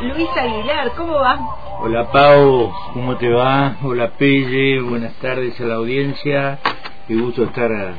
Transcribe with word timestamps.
Luis 0.00 0.28
Aguilar, 0.36 0.92
¿cómo 0.96 1.14
va? 1.14 1.78
Hola 1.80 2.10
Pau, 2.12 2.72
¿cómo 2.92 3.16
te 3.16 3.28
va? 3.28 3.78
Hola 3.82 4.12
Pelle, 4.12 4.80
buenas 4.80 5.14
tardes 5.14 5.60
a 5.60 5.64
la 5.64 5.74
audiencia. 5.74 6.60
Qué 7.08 7.16
gusto 7.16 7.44
estar 7.44 7.94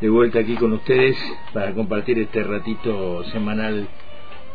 de 0.00 0.08
vuelta 0.08 0.40
aquí 0.40 0.56
con 0.56 0.72
ustedes 0.72 1.16
para 1.52 1.72
compartir 1.72 2.18
este 2.18 2.42
ratito 2.42 3.22
semanal 3.24 3.86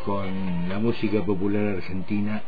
con 0.06 0.68
la 0.68 0.80
música 0.80 1.24
popular 1.24 1.76
argentina 1.78 2.42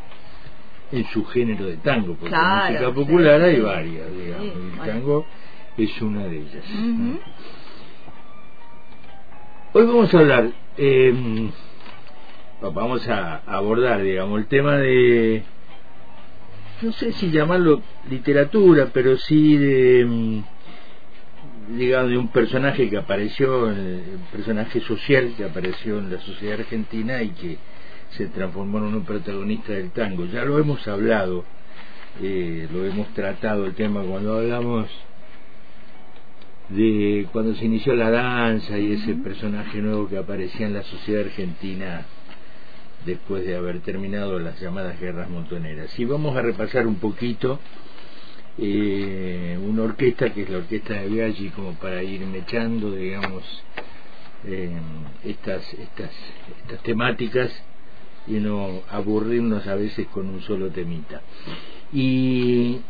en 0.91 1.05
su 1.05 1.25
género 1.25 1.66
de 1.66 1.77
tango, 1.77 2.16
porque 2.16 2.35
la 2.35 2.66
música 2.67 2.94
popular 2.94 3.41
hay 3.41 3.59
varias, 3.62 4.12
digamos, 4.12 4.55
el 4.55 4.80
tango 4.85 5.25
es 5.77 6.02
una 6.02 6.23
de 6.25 6.38
ellas. 6.38 6.66
Hoy 9.73 9.85
vamos 9.85 10.13
a 10.13 10.20
hablar, 10.20 10.49
eh, 10.77 11.49
vamos 12.61 13.07
a 13.07 13.38
abordar, 13.45 14.02
digamos, 14.02 14.39
el 14.39 14.47
tema 14.47 14.77
de, 14.77 15.43
no 16.81 16.91
sé 16.93 17.11
si 17.13 17.31
llamarlo 17.31 17.81
literatura, 18.09 18.89
pero 18.93 19.17
sí 19.17 19.57
de, 19.57 20.05
mm, 20.05 21.77
digamos, 21.77 22.09
de 22.12 22.17
un 22.17 22.27
personaje 22.29 22.89
que 22.89 22.98
apareció, 22.98 23.65
un 23.65 24.25
personaje 24.31 24.79
social 24.81 25.34
que 25.38 25.45
apareció 25.45 25.99
en 25.99 26.12
la 26.12 26.20
sociedad 26.21 26.59
argentina 26.59 27.21
y 27.21 27.29
que 27.29 27.57
se 28.12 28.27
transformó 28.27 28.79
en 28.79 28.95
un 28.95 29.05
protagonista 29.05 29.73
del 29.73 29.91
tango. 29.91 30.26
Ya 30.26 30.45
lo 30.45 30.57
hemos 30.59 30.87
hablado, 30.87 31.45
eh, 32.21 32.67
lo 32.71 32.85
hemos 32.85 33.07
tratado 33.09 33.65
el 33.65 33.73
tema 33.73 34.01
cuando 34.01 34.37
hablamos 34.37 34.87
de 36.70 37.27
cuando 37.32 37.55
se 37.55 37.63
inició 37.63 37.95
la 37.95 38.10
danza 38.12 38.77
y 38.77 38.93
ese 38.93 39.13
personaje 39.15 39.77
nuevo 39.82 40.10
que 40.10 40.17
aparecía 40.17 40.67
en 40.67 40.73
la 40.73 40.84
sociedad 40.84 41.23
argentina 41.23 42.05
después 43.08 43.46
de 43.46 43.55
haber 43.55 43.80
terminado 43.80 44.38
las 44.38 44.60
llamadas 44.60 45.00
guerras 45.00 45.30
montoneras. 45.30 45.98
Y 45.98 46.05
vamos 46.05 46.36
a 46.38 46.41
repasar 46.41 46.86
un 46.86 46.98
poquito 46.98 47.60
eh, 48.60 49.58
una 49.66 49.84
orquesta 49.84 50.32
que 50.34 50.44
es 50.44 50.50
la 50.50 50.58
orquesta 50.60 50.94
de 50.96 51.08
Biaggi 51.08 51.50
como 51.50 51.74
para 51.76 52.04
ir 52.04 52.22
mechando, 52.28 52.91
digamos, 52.91 53.44
eh, 54.46 54.78
estas, 55.24 55.63
estas, 55.74 56.12
estas 56.62 56.84
temáticas 56.84 57.50
y 58.28 58.34
no 58.34 58.82
aburrirnos 58.90 59.66
a 59.68 59.76
veces 59.76 60.05
con 60.08 60.28
un 60.28 60.41
solo 60.41 60.70
temita. 60.70 61.22
Y 61.94 62.82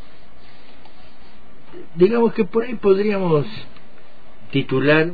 digamos 1.96 2.34
que 2.34 2.44
por 2.44 2.64
ahí 2.64 2.74
podríamos 2.74 3.46
titular 4.52 5.12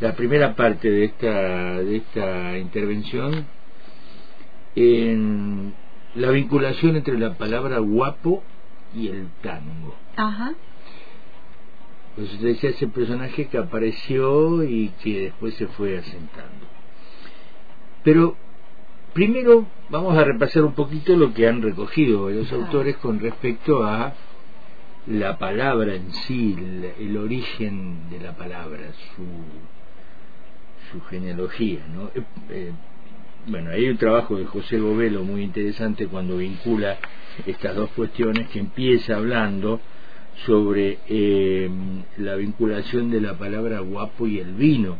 la 0.00 0.14
primera 0.14 0.54
parte 0.54 0.88
de 0.88 1.04
esta, 1.04 1.82
de 1.82 1.96
esta 1.96 2.58
intervención 2.58 3.46
en 4.74 5.74
la 6.14 6.30
vinculación 6.30 6.96
entre 6.96 7.18
la 7.18 7.34
palabra 7.34 7.78
guapo 7.78 8.42
y 8.94 9.08
el 9.08 9.28
tango. 9.42 9.94
Ajá. 10.16 10.54
Pues 12.16 12.40
decía 12.40 12.70
ese 12.70 12.88
personaje 12.88 13.46
que 13.46 13.58
apareció 13.58 14.64
y 14.64 14.92
que 15.02 15.22
después 15.22 15.54
se 15.54 15.66
fue 15.68 15.98
asentando. 15.98 16.66
Pero 18.02 18.36
primero 19.12 19.66
vamos 19.88 20.16
a 20.16 20.24
repasar 20.24 20.64
un 20.64 20.74
poquito 20.74 21.16
lo 21.16 21.32
que 21.32 21.48
han 21.48 21.62
recogido 21.62 22.30
los 22.30 22.52
autores 22.52 22.96
con 22.96 23.20
respecto 23.20 23.84
a 23.84 24.14
la 25.06 25.38
palabra 25.38 25.94
en 25.94 26.12
sí, 26.12 26.56
el, 26.98 27.16
origen 27.16 28.10
de 28.10 28.20
la 28.20 28.36
palabra, 28.36 28.92
su, 29.14 29.24
su 30.92 31.04
genealogía. 31.06 31.86
¿no? 31.88 32.08
Eh, 32.14 32.24
eh, 32.50 32.72
bueno, 33.46 33.70
hay 33.70 33.88
un 33.88 33.96
trabajo 33.96 34.36
de 34.36 34.44
José 34.44 34.78
Govelo 34.78 35.24
muy 35.24 35.42
interesante 35.42 36.06
cuando 36.06 36.36
vincula 36.36 36.98
estas 37.46 37.74
dos 37.74 37.90
cuestiones, 37.90 38.48
que 38.48 38.58
empieza 38.58 39.16
hablando 39.16 39.80
sobre 40.46 40.98
eh, 41.08 41.70
la 42.18 42.34
vinculación 42.36 43.10
de 43.10 43.20
la 43.20 43.38
palabra 43.38 43.80
guapo 43.80 44.26
y 44.26 44.38
el 44.38 44.54
vino, 44.54 44.96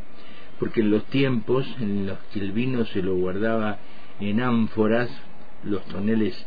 porque 0.58 0.80
en 0.80 0.90
los 0.90 1.04
tiempos 1.06 1.66
en 1.80 2.06
los 2.06 2.18
que 2.32 2.40
el 2.40 2.52
vino 2.52 2.84
se 2.86 3.02
lo 3.02 3.14
guardaba 3.16 3.78
en 4.20 4.40
ánforas, 4.40 5.10
los 5.64 5.84
toneles 5.86 6.46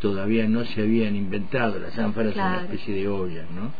todavía 0.00 0.46
no 0.48 0.64
se 0.64 0.82
habían 0.82 1.16
inventado, 1.16 1.78
las 1.78 1.98
ánforas 1.98 2.34
son 2.34 2.46
una 2.46 2.62
especie 2.62 2.94
de 2.94 3.08
olla, 3.08 3.44
¿no? 3.54 3.72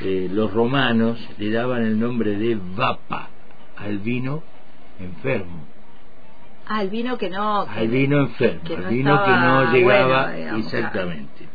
Eh, 0.00 0.28
los 0.32 0.52
romanos 0.52 1.18
le 1.38 1.50
daban 1.50 1.82
el 1.82 1.98
nombre 1.98 2.36
de 2.36 2.56
vapa 2.76 3.30
al 3.76 3.98
vino 3.98 4.42
enfermo 5.00 5.77
al 6.68 6.90
vino 6.90 7.16
que 7.16 7.30
no. 7.30 7.62
al 7.62 7.88
vino 7.88 8.20
enfermo, 8.20 8.60
al 8.76 8.84
vino 8.88 9.24
que 9.24 9.30
no 9.30 9.72
llegaba 9.72 10.36
exactamente. 10.36 11.48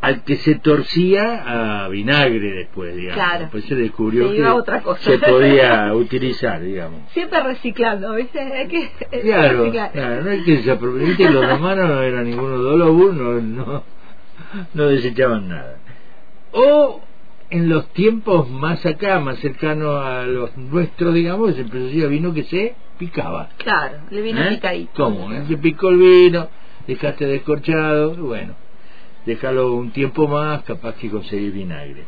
Al 0.00 0.22
que 0.22 0.36
se 0.36 0.56
torcía 0.56 1.84
a 1.84 1.88
vinagre 1.88 2.52
después, 2.52 2.94
digamos. 2.94 3.14
Claro. 3.14 3.40
Después 3.40 3.64
se 3.64 3.74
descubrió 3.74 4.30
que 4.30 4.98
se 4.98 5.18
podía 5.18 5.94
utilizar, 5.94 6.60
digamos. 6.60 7.00
Siempre 7.12 7.42
reciclando, 7.42 8.14
¿viste? 8.14 8.38
Hay 8.38 8.68
que 8.68 8.90
claro, 9.22 9.70
claro, 9.70 10.22
no 10.22 10.30
hay 10.30 10.44
que 10.44 10.58
se 10.58 11.30
los 11.30 11.48
romanos 11.48 11.88
no 11.88 12.02
eran 12.02 12.24
ninguno 12.24 12.58
dolobus, 12.58 13.14
no, 13.14 13.40
no, 13.40 13.82
no 14.74 14.86
desechaban 14.88 15.48
nada. 15.48 15.78
O 16.52 17.00
en 17.50 17.68
los 17.68 17.88
tiempos 17.92 18.48
más 18.48 18.84
acá, 18.86 19.20
más 19.20 19.38
cercanos 19.38 20.04
a 20.04 20.22
los 20.24 20.56
nuestros, 20.56 21.14
digamos, 21.14 21.54
se 21.54 21.64
producía 21.64 22.06
vino 22.06 22.32
que 22.32 22.44
se 22.44 22.74
picaba. 22.98 23.50
Claro, 23.58 23.98
le 24.10 24.22
vino 24.22 24.42
¿Eh? 24.42 24.48
picadito. 24.50 24.92
¿Cómo? 24.94 25.32
¿Eh? 25.32 25.44
Se 25.48 25.56
picó 25.58 25.90
el 25.90 25.98
vino, 25.98 26.48
dejaste 26.86 27.26
descorchado, 27.26 28.16
bueno, 28.16 28.54
déjalo 29.26 29.74
un 29.74 29.90
tiempo 29.90 30.26
más, 30.26 30.62
capaz 30.64 30.94
que 30.94 31.10
conseguir 31.10 31.52
vinagre. 31.52 32.04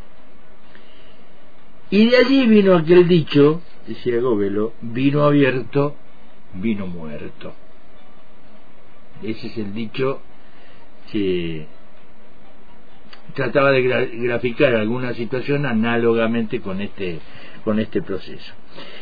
Y 1.90 2.10
de 2.10 2.16
allí 2.16 2.46
vino 2.46 2.74
aquel 2.76 3.06
dicho, 3.06 3.60
decía 3.86 4.20
Góbelo, 4.20 4.72
vino 4.80 5.22
abierto, 5.22 5.94
vino 6.54 6.86
muerto. 6.86 7.52
Ese 9.22 9.46
es 9.46 9.58
el 9.58 9.72
dicho 9.72 10.20
que 11.10 11.66
trataba 13.34 13.70
de 13.70 13.82
graficar 13.82 14.74
alguna 14.74 15.14
situación 15.14 15.66
análogamente 15.66 16.60
con 16.60 16.80
este 16.80 17.20
con 17.64 17.80
este 17.80 18.00
proceso. 18.00 18.52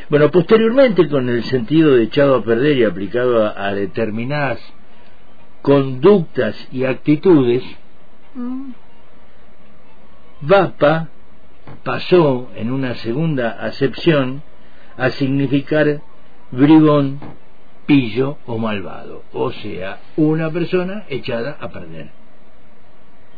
Bueno, 0.08 0.30
posteriormente 0.30 1.06
con 1.08 1.28
el 1.28 1.44
sentido 1.44 1.94
de 1.94 2.04
echado 2.04 2.36
a 2.36 2.44
perder 2.44 2.78
y 2.78 2.84
aplicado 2.84 3.46
a, 3.46 3.74
determinadas 3.74 4.58
conductas 5.60 6.56
y 6.72 6.84
actitudes, 6.84 7.62
mm. 8.34 8.70
Vapa 10.41 11.08
pasó 11.82 12.50
en 12.56 12.70
una 12.70 12.94
segunda 12.94 13.50
acepción 13.50 14.42
a 14.96 15.10
significar 15.10 16.00
bribón, 16.50 17.20
pillo 17.86 18.38
o 18.46 18.58
malvado, 18.58 19.24
o 19.32 19.50
sea, 19.52 20.00
una 20.16 20.50
persona 20.50 21.04
echada 21.08 21.56
a 21.60 21.68
perder. 21.68 22.23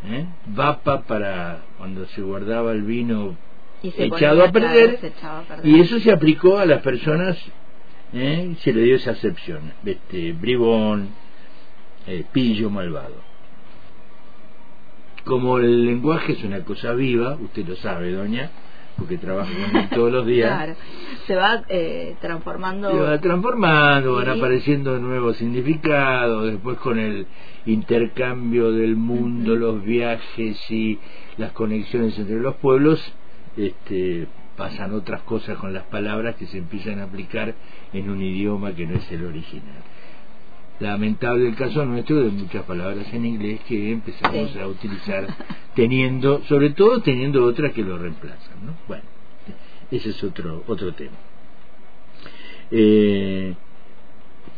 ¿Eh? 0.05 0.27
vapa 0.47 1.03
para 1.03 1.62
cuando 1.79 2.07
se 2.07 2.23
guardaba 2.23 2.73
el 2.73 2.83
vino 2.83 3.37
echado 3.83 4.45
a, 4.45 4.51
perder, 4.51 5.12
y 5.62 5.81
eso 5.81 6.01
se 6.01 6.11
aplicó 6.11 6.59
a 6.59 6.67
las 6.67 6.83
personas 6.83 7.37
¿eh? 8.12 8.55
se 8.61 8.73
le 8.73 8.83
dio 8.83 8.97
esa 8.97 9.12
acepción 9.12 9.73
este 9.84 10.33
bribón 10.33 11.09
eh, 12.07 12.25
pillo 12.33 12.71
malvado 12.71 13.25
como 15.25 15.59
el 15.59 15.84
lenguaje 15.84 16.33
es 16.33 16.45
una 16.45 16.60
cosa 16.65 16.92
viva 16.95 17.37
usted 17.41 17.66
lo 17.66 17.77
sabe 17.77 18.13
doña 18.13 18.51
porque 18.97 19.19
trabaja 19.19 19.53
con 19.53 19.77
él 19.77 19.89
todos 19.95 20.13
los 20.13 20.27
días. 20.27 20.51
Claro. 20.51 20.75
Se 21.27 21.34
va 21.34 21.63
eh, 21.69 22.16
transformando. 22.21 22.91
Se 22.91 22.98
va 22.98 23.21
transformando, 23.21 24.15
van 24.15 24.28
apareciendo 24.28 24.98
nuevos 24.98 25.37
significados, 25.37 26.47
después 26.47 26.78
con 26.78 26.98
el 26.98 27.27
intercambio 27.66 28.72
del 28.72 28.97
mundo, 28.97 29.57
los 29.57 29.84
viajes 29.84 30.71
y 30.71 30.98
las 31.37 31.53
conexiones 31.53 32.19
entre 32.19 32.41
los 32.41 32.57
pueblos, 32.57 33.01
este, 33.57 34.28
pasan 34.57 34.95
otras 34.95 35.22
cosas 35.22 35.59
con 35.59 35.75
las 35.75 35.84
palabras 35.84 36.37
que 36.37 36.47
se 36.47 36.59
empiezan 36.59 37.01
a 37.01 37.04
aplicar 37.04 37.54
en 37.92 38.10
un 38.10 38.22
idioma 38.22 38.75
que 38.75 38.87
no 38.87 38.97
es 38.97 39.10
el 39.13 39.25
original 39.25 39.83
lamentable 40.81 41.49
el 41.49 41.57
caso 41.57 41.84
nuestro 41.84 42.23
de 42.23 42.31
muchas 42.31 42.65
palabras 42.65 43.07
en 43.13 43.25
inglés 43.25 43.61
que 43.67 43.93
empezamos 43.93 44.55
a 44.57 44.67
utilizar 44.67 45.27
teniendo, 45.75 46.43
sobre 46.45 46.71
todo 46.71 47.01
teniendo 47.03 47.45
otras 47.45 47.73
que 47.73 47.83
lo 47.83 47.99
reemplazan, 47.99 48.67
¿no? 48.67 48.75
Bueno, 48.87 49.05
ese 49.91 50.11
es 50.11 50.25
otro 50.25 50.65
otro 50.67 50.93
tema. 50.93 51.17
Eh, 52.71 53.55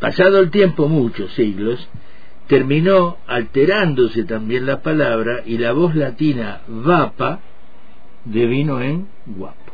pasado 0.00 0.40
el 0.40 0.50
tiempo, 0.50 0.88
muchos 0.88 1.32
siglos, 1.34 1.88
terminó 2.46 3.18
alterándose 3.26 4.24
también 4.24 4.66
la 4.66 4.82
palabra 4.82 5.42
y 5.44 5.58
la 5.58 5.72
voz 5.72 5.94
latina 5.94 6.62
vapa 6.66 7.40
devino 8.24 8.80
en 8.80 9.06
guapo. 9.26 9.67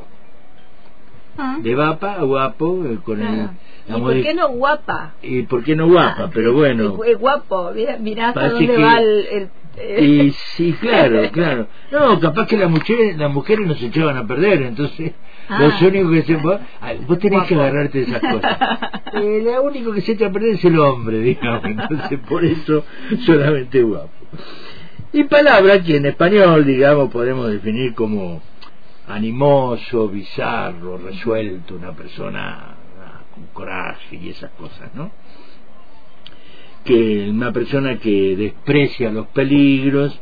Ah. 1.36 1.56
de 1.60 1.74
vapa 1.74 2.14
a 2.14 2.22
guapo 2.22 2.84
eh, 2.84 2.98
con 3.04 3.20
el. 3.20 3.48
¿Y 3.88 4.00
por 4.00 4.22
qué 4.22 4.34
no 4.34 4.48
guapa? 4.48 5.14
y 5.22 5.42
por 5.42 5.62
qué 5.62 5.76
no 5.76 5.88
guapa 5.88 6.24
Ah, 6.24 6.30
pero 6.32 6.52
bueno 6.54 6.96
sí, 7.04 7.12
guapo, 7.14 7.70
mira, 7.74 7.98
mira 8.00 8.28
hasta 8.28 8.40
Parece 8.40 8.54
dónde 8.58 8.74
que- 8.76 8.82
va 8.82 8.98
el... 8.98 9.26
el- 9.30 9.48
eh, 9.76 10.04
y 10.04 10.30
sí 10.30 10.72
claro 10.80 11.28
claro 11.32 11.66
no 11.90 12.20
capaz 12.20 12.46
que 12.46 12.56
las 12.56 12.70
mujeres 12.70 13.18
las 13.18 13.30
mujeres 13.32 13.66
nos 13.66 13.82
echaban 13.82 14.16
a 14.16 14.26
perder 14.26 14.62
entonces 14.62 15.12
Ah. 15.48 15.58
los 15.60 15.82
únicos 15.82 16.10
que 16.12 16.22
se 16.22 16.36
vos, 16.36 16.58
vos 17.06 17.18
tenés 17.18 17.42
que 17.42 17.54
agarrarte 17.54 17.98
de 17.98 18.04
esas 18.04 18.20
cosas 18.20 18.58
Eh, 19.14 19.42
lo 19.44 19.62
único 19.64 19.92
que 19.92 20.00
se 20.00 20.12
echa 20.12 20.28
a 20.28 20.32
perder 20.32 20.54
es 20.54 20.64
el 20.64 20.78
hombre 20.78 21.18
digamos 21.18 21.64
entonces 21.64 22.18
por 22.28 22.44
eso 22.44 22.84
solamente 23.26 23.82
guapo 23.82 24.08
y 25.12 25.24
palabra 25.24 25.82
que 25.82 25.96
en 25.98 26.06
español 26.06 26.64
digamos 26.64 27.10
podemos 27.10 27.50
definir 27.50 27.94
como 27.94 28.40
animoso 29.08 30.08
bizarro 30.08 30.96
resuelto 30.98 31.74
una 31.76 31.92
persona 31.92 32.74
ah, 33.00 33.20
con 33.34 33.46
coraje 33.52 34.16
y 34.16 34.28
esas 34.30 34.50
cosas 34.52 34.94
no 34.94 35.10
que 36.84 37.30
una 37.30 37.50
persona 37.52 37.98
que 37.98 38.36
desprecia 38.36 39.10
los 39.10 39.26
peligros 39.28 40.18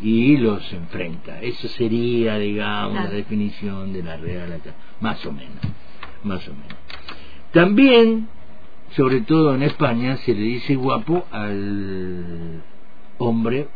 y 0.00 0.36
los 0.38 0.72
enfrenta. 0.72 1.40
Eso 1.42 1.68
sería, 1.68 2.38
digamos, 2.38 2.92
Claro. 2.92 3.08
la 3.10 3.14
definición 3.14 3.92
de 3.92 4.02
la 4.02 4.16
Real 4.16 4.50
acá, 4.52 4.72
más 5.00 5.24
o 5.26 5.32
menos, 5.32 5.58
más 6.24 6.48
o 6.48 6.52
menos. 6.54 6.78
También, 7.52 8.26
sobre 8.96 9.20
todo 9.20 9.54
en 9.54 9.62
España, 9.64 10.16
se 10.18 10.32
le 10.34 10.40
dice 10.40 10.76
guapo 10.76 11.26
al 11.30 12.62
hombre 13.18 13.68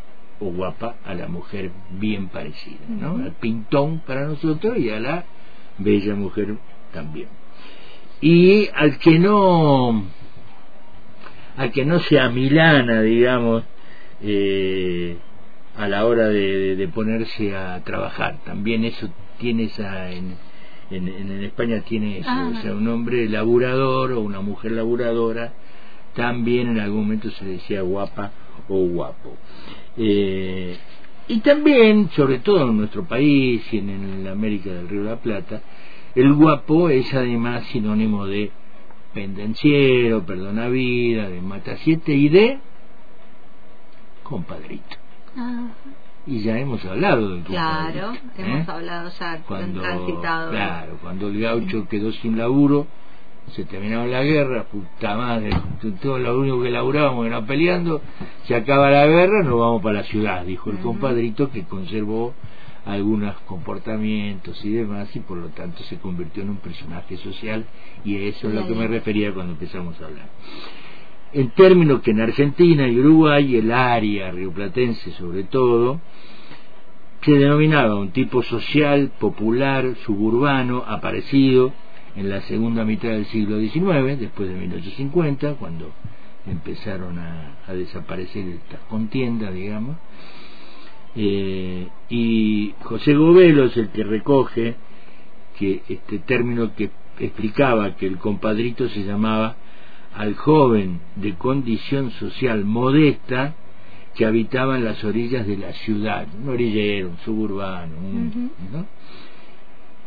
o 0.42 0.50
guapa 0.50 0.96
a 1.04 1.14
la 1.14 1.28
mujer 1.28 1.70
bien 1.90 2.28
parecida, 2.28 2.80
¿no? 2.88 3.16
Al 3.16 3.32
pintón 3.32 4.00
para 4.06 4.26
nosotros 4.26 4.76
y 4.78 4.90
a 4.90 4.98
la 5.00 5.24
bella 5.78 6.14
mujer 6.14 6.56
también. 6.92 7.28
Y 8.20 8.68
al 8.74 8.98
que 8.98 9.18
no 9.18 10.04
al 11.56 11.70
que 11.70 11.84
no 11.84 12.00
se 12.00 12.18
amilana, 12.18 13.02
digamos, 13.02 13.62
eh, 14.22 15.16
a 15.76 15.86
la 15.88 16.06
hora 16.06 16.28
de, 16.28 16.40
de- 16.58 16.76
de 16.76 16.88
ponerse 16.88 17.54
a 17.56 17.82
trabajar. 17.84 18.38
También 18.44 18.84
eso 18.84 19.08
tiene 19.38 19.64
esa, 19.64 20.10
en, 20.10 20.36
en, 20.90 21.08
en 21.08 21.44
España 21.44 21.80
tiene 21.82 22.18
eso, 22.18 22.28
Ah. 22.30 22.50
o 22.56 22.62
sea, 22.62 22.74
un 22.74 22.88
hombre 22.88 23.28
laburador 23.28 24.12
o 24.12 24.20
una 24.20 24.40
mujer 24.40 24.72
laburadora, 24.72 25.52
también 26.14 26.68
en 26.68 26.80
algún 26.80 27.02
momento 27.04 27.30
se 27.30 27.44
decía 27.44 27.82
guapa 27.82 28.30
o 28.68 28.76
guapo. 28.86 29.36
Eh, 29.96 30.76
y 31.28 31.40
también, 31.40 32.10
sobre 32.10 32.38
todo 32.40 32.68
en 32.68 32.76
nuestro 32.78 33.04
país 33.04 33.62
y 33.72 33.78
en, 33.78 33.90
en 33.90 34.24
la 34.24 34.32
América 34.32 34.70
del 34.70 34.88
Río 34.88 35.04
de 35.04 35.10
la 35.10 35.16
Plata, 35.20 35.60
el 36.14 36.32
guapo 36.34 36.88
es 36.88 37.12
además 37.14 37.64
sinónimo 37.72 38.26
de 38.26 38.50
pendenciero, 39.14 40.24
perdona 40.24 40.68
vida, 40.68 41.28
de 41.28 41.40
mata 41.40 41.76
siete 41.78 42.12
y 42.14 42.28
de 42.28 42.58
compadrito. 44.22 44.96
Ah, 45.36 45.68
Y 46.26 46.40
ya 46.40 46.58
hemos 46.58 46.84
hablado 46.84 47.30
del 47.30 47.42
claro, 47.44 48.08
compadrito. 48.08 48.42
hemos 48.42 48.68
¿eh? 48.68 48.70
hablado 48.70 49.10
ya, 49.18 49.42
cuando, 49.46 49.80
transitado. 49.80 50.50
claro, 50.50 50.98
cuando 51.02 51.28
el 51.28 51.40
gaucho 51.40 51.86
quedó 51.88 52.12
sin 52.12 52.38
laburo, 52.38 52.86
se 53.50 53.64
terminaba 53.64 54.06
la 54.06 54.22
guerra, 54.22 54.64
puta 54.64 55.16
madre, 55.16 55.50
todo 56.00 56.18
lo 56.18 56.38
único 56.38 56.62
que 56.62 56.70
laburábamos 56.70 57.26
era 57.26 57.44
peleando, 57.44 58.00
se 58.46 58.54
acaba 58.54 58.90
la 58.90 59.06
guerra, 59.06 59.42
nos 59.42 59.58
vamos 59.58 59.82
para 59.82 59.96
la 59.96 60.04
ciudad, 60.04 60.44
dijo 60.44 60.70
el 60.70 60.78
compadrito 60.78 61.50
que 61.50 61.64
conservó 61.64 62.34
algunos 62.86 63.36
comportamientos 63.42 64.64
y 64.64 64.70
demás 64.70 65.14
y 65.14 65.20
por 65.20 65.38
lo 65.38 65.48
tanto 65.48 65.82
se 65.84 65.98
convirtió 65.98 66.42
en 66.42 66.50
un 66.50 66.56
personaje 66.56 67.16
social 67.18 67.64
y 68.04 68.16
eso 68.16 68.48
es 68.48 68.54
lo 68.54 68.66
que 68.66 68.74
me 68.74 68.88
refería 68.88 69.32
cuando 69.32 69.52
empezamos 69.52 70.00
a 70.00 70.06
hablar. 70.06 70.28
En 71.32 71.50
términos 71.50 72.02
que 72.02 72.10
en 72.10 72.20
Argentina 72.20 72.88
y 72.88 72.98
Uruguay, 72.98 73.56
el 73.56 73.72
área 73.72 74.30
rioplatense 74.32 75.12
sobre 75.12 75.44
todo, 75.44 76.00
se 77.22 77.32
denominaba 77.32 77.94
un 77.94 78.10
tipo 78.10 78.42
social, 78.42 79.12
popular, 79.18 79.94
suburbano, 80.04 80.84
aparecido 80.86 81.72
en 82.16 82.28
la 82.28 82.40
segunda 82.42 82.84
mitad 82.84 83.08
del 83.10 83.26
siglo 83.26 83.58
XIX, 83.58 84.18
después 84.18 84.48
de 84.48 84.54
1850, 84.54 85.54
cuando 85.54 85.90
empezaron 86.46 87.18
a, 87.18 87.56
a 87.66 87.72
desaparecer 87.72 88.46
estas 88.48 88.80
contiendas, 88.88 89.54
digamos. 89.54 89.96
Eh, 91.14 91.88
y 92.08 92.74
José 92.82 93.14
Govelo 93.14 93.64
es 93.64 93.76
el 93.76 93.88
que 93.90 94.02
recoge 94.04 94.74
que 95.58 95.82
este 95.88 96.18
término 96.20 96.74
que 96.74 96.90
explicaba 97.18 97.96
que 97.96 98.06
el 98.06 98.16
compadrito 98.18 98.88
se 98.88 99.04
llamaba 99.04 99.56
al 100.14 100.34
joven 100.34 101.00
de 101.16 101.34
condición 101.34 102.10
social 102.12 102.64
modesta 102.64 103.54
que 104.14 104.26
habitaba 104.26 104.76
en 104.76 104.84
las 104.84 105.02
orillas 105.04 105.46
de 105.46 105.56
la 105.56 105.72
ciudad, 105.72 106.26
un 106.42 106.48
orillero, 106.50 107.08
un 107.10 107.18
suburbano, 107.18 107.96
un- 107.98 108.28
Ujú. 108.28 108.76
¿no? 108.78 108.86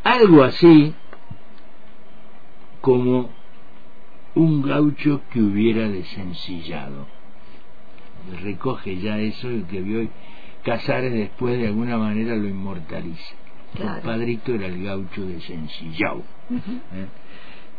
algo 0.04 0.44
así 0.44 0.94
como 2.86 3.30
un 4.36 4.62
gaucho 4.62 5.22
que 5.32 5.42
hubiera 5.42 5.90
desencillado. 5.90 7.08
Recoge 8.44 8.98
ya 9.00 9.18
eso 9.20 9.50
y 9.52 9.64
que 9.64 9.82
vio 9.82 10.08
Casares 10.64 11.14
después 11.14 11.58
de 11.60 11.68
alguna 11.68 11.98
manera 11.98 12.36
lo 12.36 12.48
inmortaliza. 12.48 13.36
Claro. 13.76 14.02
Compadrito 14.02 14.54
era 14.54 14.68
el 14.68 14.84
gaucho 14.84 15.26
desencillado. 15.26 16.22
¿eh? 16.52 17.08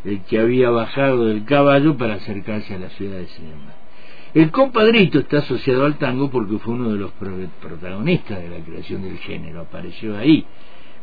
el 0.05 0.21
que 0.23 0.39
había 0.39 0.71
bajado 0.71 1.27
del 1.27 1.45
caballo 1.45 1.97
para 1.97 2.15
acercarse 2.15 2.75
a 2.75 2.79
la 2.79 2.91
ciudad 2.91 3.19
de 3.19 3.27
Cinema. 3.27 3.75
El 4.35 4.51
compadrito 4.53 5.19
está 5.21 5.39
asociado 5.39 5.85
al 5.85 5.99
tango 5.99 6.31
porque 6.31 6.59
fue 6.59 6.75
uno 6.75 6.91
de 6.91 6.99
los 6.99 7.11
pro- 7.13 7.37
protagonistas 7.61 8.41
de 8.41 8.49
la 8.51 8.65
creación 8.65 9.03
del 9.03 9.19
género, 9.19 9.63
apareció 9.63 10.17
ahí. 10.17 10.45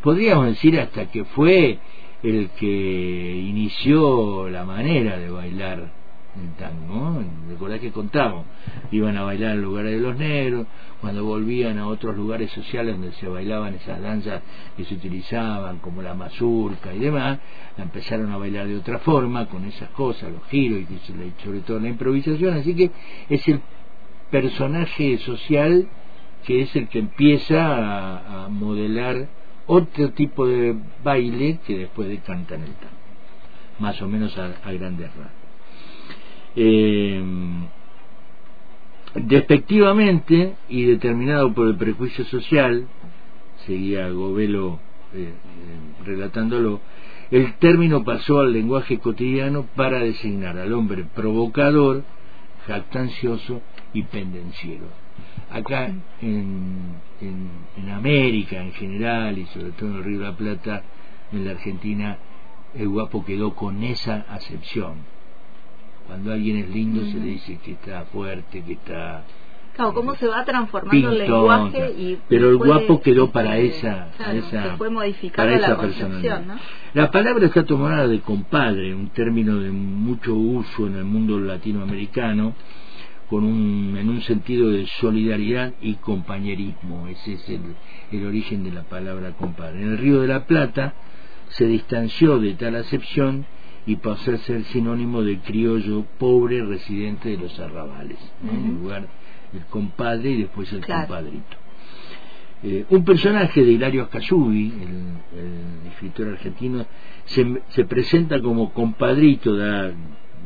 Podríamos 0.01 0.45
decir 0.47 0.79
hasta 0.79 1.09
que 1.11 1.23
fue 1.25 1.79
el 2.23 2.49
que 2.51 3.35
inició 3.47 4.49
la 4.49 4.63
manera 4.63 5.17
de 5.17 5.29
bailar 5.29 5.91
el 6.41 6.53
tango. 6.55 6.95
¿no? 6.95 7.23
Recordá 7.49 7.79
que 7.79 7.91
contamos, 7.91 8.45
iban 8.91 9.17
a 9.17 9.23
bailar 9.23 9.55
en 9.55 9.61
lugares 9.61 9.91
de 9.91 9.99
los 9.99 10.17
negros, 10.17 10.67
cuando 11.01 11.23
volvían 11.25 11.77
a 11.77 11.87
otros 11.87 12.15
lugares 12.15 12.49
sociales 12.51 12.95
donde 12.95 13.11
se 13.13 13.27
bailaban 13.27 13.75
esas 13.75 14.01
danzas 14.01 14.41
que 14.75 14.85
se 14.85 14.95
utilizaban, 14.95 15.79
como 15.79 16.01
la 16.01 16.13
mazurca 16.13 16.93
y 16.93 16.99
demás, 16.99 17.39
la 17.77 17.83
empezaron 17.83 18.31
a 18.31 18.37
bailar 18.37 18.67
de 18.67 18.77
otra 18.77 18.99
forma, 18.99 19.47
con 19.47 19.65
esas 19.65 19.89
cosas, 19.89 20.31
los 20.31 20.43
giros 20.45 20.79
y 20.79 21.43
sobre 21.43 21.59
todo 21.59 21.79
la 21.79 21.89
improvisación, 21.89 22.55
así 22.55 22.73
que 22.73 22.91
es 23.29 23.47
el 23.47 23.59
personaje 24.31 25.17
social 25.19 25.87
que 26.45 26.61
es 26.61 26.75
el 26.75 26.89
que 26.89 26.99
empieza 26.99 28.43
a 28.43 28.49
modelar 28.49 29.27
otro 29.67 30.11
tipo 30.11 30.45
de 30.45 30.75
baile 31.03 31.59
que 31.65 31.77
después 31.77 32.09
decanta 32.09 32.55
en 32.55 32.63
el 32.63 32.73
tango, 32.73 32.95
más 33.79 34.01
o 34.01 34.07
menos 34.07 34.37
a, 34.37 34.45
a 34.63 34.71
grandes 34.71 35.07
rasgos. 35.15 35.31
Eh, 36.55 37.23
despectivamente 39.15 40.55
y 40.69 40.83
determinado 40.83 41.53
por 41.53 41.67
el 41.67 41.75
prejuicio 41.75 42.25
social, 42.25 42.87
seguía 43.65 44.09
Govelo 44.09 44.79
eh, 45.13 45.29
eh, 45.29 46.03
relatándolo, 46.05 46.81
el 47.31 47.53
término 47.55 48.03
pasó 48.03 48.39
al 48.39 48.53
lenguaje 48.53 48.99
cotidiano 48.99 49.65
para 49.75 49.99
designar 49.99 50.57
al 50.57 50.73
hombre 50.73 51.05
provocador, 51.15 52.03
jactancioso 52.67 53.61
y 53.93 54.03
pendenciero. 54.03 55.02
Acá 55.51 55.91
en, 56.21 56.95
en, 57.21 57.49
en 57.77 57.89
América 57.89 58.61
en 58.61 58.73
general 58.73 59.37
y 59.37 59.45
sobre 59.47 59.71
todo 59.71 59.89
en 59.89 59.95
el 59.97 60.03
Río 60.03 60.19
de 60.19 60.25
la 60.25 60.35
Plata, 60.37 60.83
en 61.31 61.45
la 61.45 61.51
Argentina, 61.51 62.17
el 62.75 62.89
guapo 62.89 63.23
quedó 63.23 63.53
con 63.55 63.83
esa 63.83 64.25
acepción. 64.29 64.95
Cuando 66.07 66.33
alguien 66.33 66.57
es 66.57 66.69
lindo 66.69 67.05
se 67.05 67.17
le 67.17 67.25
dice 67.25 67.59
que 67.63 67.73
está 67.73 68.05
fuerte, 68.05 68.63
que 68.63 68.73
está 68.73 69.23
Claro, 69.75 69.93
cómo 69.95 70.13
se 70.15 70.27
va 70.27 70.45
transformando 70.45 71.09
el 71.11 71.17
lenguaje 71.17 71.91
y 71.97 72.19
pero 72.29 72.49
el 72.49 72.57
guapo 72.57 73.01
quedó 73.01 73.23
este, 73.23 73.33
para 73.33 73.57
esa, 73.57 74.07
claro, 74.17 74.33
esa 74.33 74.63
se 74.63 74.69
fue 74.77 74.87
para 74.87 74.91
modificando 74.91 75.55
esa 75.55 75.69
la 75.69 75.77
personalidad. 75.79 76.37
concepción, 76.37 76.47
¿no? 76.47 77.01
La 77.01 77.09
palabra 77.09 77.45
está 77.47 77.65
tomada 77.65 78.07
de 78.07 78.19
compadre, 78.19 78.93
un 78.93 79.09
término 79.09 79.57
de 79.57 79.71
mucho 79.71 80.35
uso 80.35 80.85
en 80.85 80.97
el 80.97 81.05
mundo 81.05 81.39
latinoamericano, 81.39 82.53
con 83.33 83.45
un, 83.45 83.97
en 83.97 84.09
un 84.09 84.21
sentido 84.21 84.69
de 84.69 84.85
solidaridad 85.01 85.73
y 85.81 85.95
compañerismo. 85.95 87.07
Ese 87.07 87.33
es 87.33 87.49
el, 87.49 87.61
el 88.11 88.27
origen 88.27 88.63
de 88.63 88.71
la 88.71 88.83
palabra 88.83 89.31
compadre. 89.31 89.81
En 89.81 89.89
el 89.93 89.97
Río 89.97 90.21
de 90.21 90.27
la 90.27 90.45
Plata 90.45 90.93
se 91.47 91.65
distanció 91.65 92.37
de 92.37 92.53
tal 92.53 92.75
acepción 92.75 93.47
y 93.87 93.95
pasó 93.95 94.33
a 94.33 94.37
ser 94.37 94.63
sinónimo 94.65 95.23
de 95.23 95.39
criollo 95.39 96.05
pobre 96.19 96.63
residente 96.63 97.29
de 97.29 97.37
los 97.39 97.59
arrabales. 97.59 98.19
En 98.43 98.69
Ujú. 98.75 98.83
lugar 98.83 99.07
del 99.51 99.65
compadre 99.65 100.29
y 100.29 100.41
después 100.43 100.71
el 100.71 100.81
Claro. 100.81 101.07
compadrito. 101.07 101.57
Eh, 102.61 102.85
un 102.91 103.03
personaje 103.03 103.65
de 103.65 103.71
Hilario 103.71 104.03
Ascasubi, 104.03 104.73
el, 104.79 105.39
el 105.39 105.87
escritor 105.91 106.27
argentino, 106.29 106.85
se, 107.25 107.61
se, 107.69 107.83
presenta 107.85 108.39
como 108.43 108.71
compadrito, 108.73 109.55
da, 109.57 109.91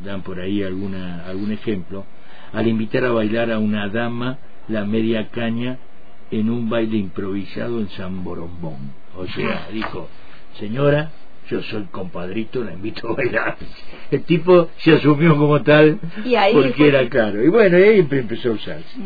dan 0.02 0.22
por 0.22 0.40
ahí 0.40 0.62
alguna, 0.62 1.26
algún 1.26 1.52
ejemplo, 1.52 2.06
al 2.52 2.66
invitar 2.66 3.04
a 3.04 3.12
bailar 3.12 3.50
a 3.50 3.58
una 3.58 3.88
dama 3.88 4.38
la 4.68 4.84
media 4.84 5.28
caña 5.28 5.78
en 6.30 6.50
un 6.50 6.68
baile 6.68 6.98
improvisado 6.98 7.80
en 7.80 7.88
San 7.90 8.22
Borombón. 8.22 8.92
O 9.16 9.26
sea, 9.26 9.68
dijo, 9.72 10.08
señora, 10.58 11.10
yo 11.48 11.62
soy 11.62 11.84
compadrito, 11.90 12.62
la 12.62 12.74
invito 12.74 13.08
a 13.08 13.14
bailar. 13.14 13.56
El 14.10 14.22
tipo 14.24 14.68
se 14.78 14.92
asumió 14.92 15.36
como 15.36 15.62
tal 15.62 15.98
porque 16.52 16.88
era 16.88 17.08
caro. 17.08 17.42
Y 17.42 17.48
bueno, 17.48 17.76
ahí 17.78 18.06
empezó 18.10 18.50
a 18.50 18.52
usarse. 18.52 18.96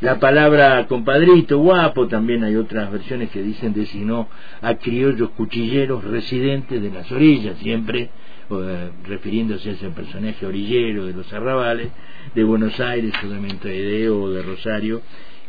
La 0.00 0.18
palabra 0.18 0.86
compadrito, 0.88 1.58
guapo, 1.58 2.08
también 2.08 2.42
hay 2.44 2.56
otras 2.56 2.90
versiones 2.90 3.30
que 3.30 3.42
dicen 3.42 3.72
designó 3.72 4.28
a 4.60 4.74
criollos 4.74 5.30
cuchilleros 5.30 6.04
residentes 6.04 6.82
de 6.82 6.90
las 6.90 7.10
orillas, 7.12 7.56
siempre 7.58 8.10
eh, 8.50 8.90
refiriéndose 9.04 9.70
a 9.70 9.72
ese 9.72 9.88
personaje 9.90 10.46
orillero 10.46 11.06
de 11.06 11.12
los 11.12 11.32
arrabales, 11.32 11.90
de 12.34 12.44
Buenos 12.44 12.78
Aires, 12.80 13.12
o 13.24 13.28
de 13.28 13.40
Montevideo 13.40 14.22
o 14.22 14.30
de 14.30 14.42
Rosario, 14.42 15.02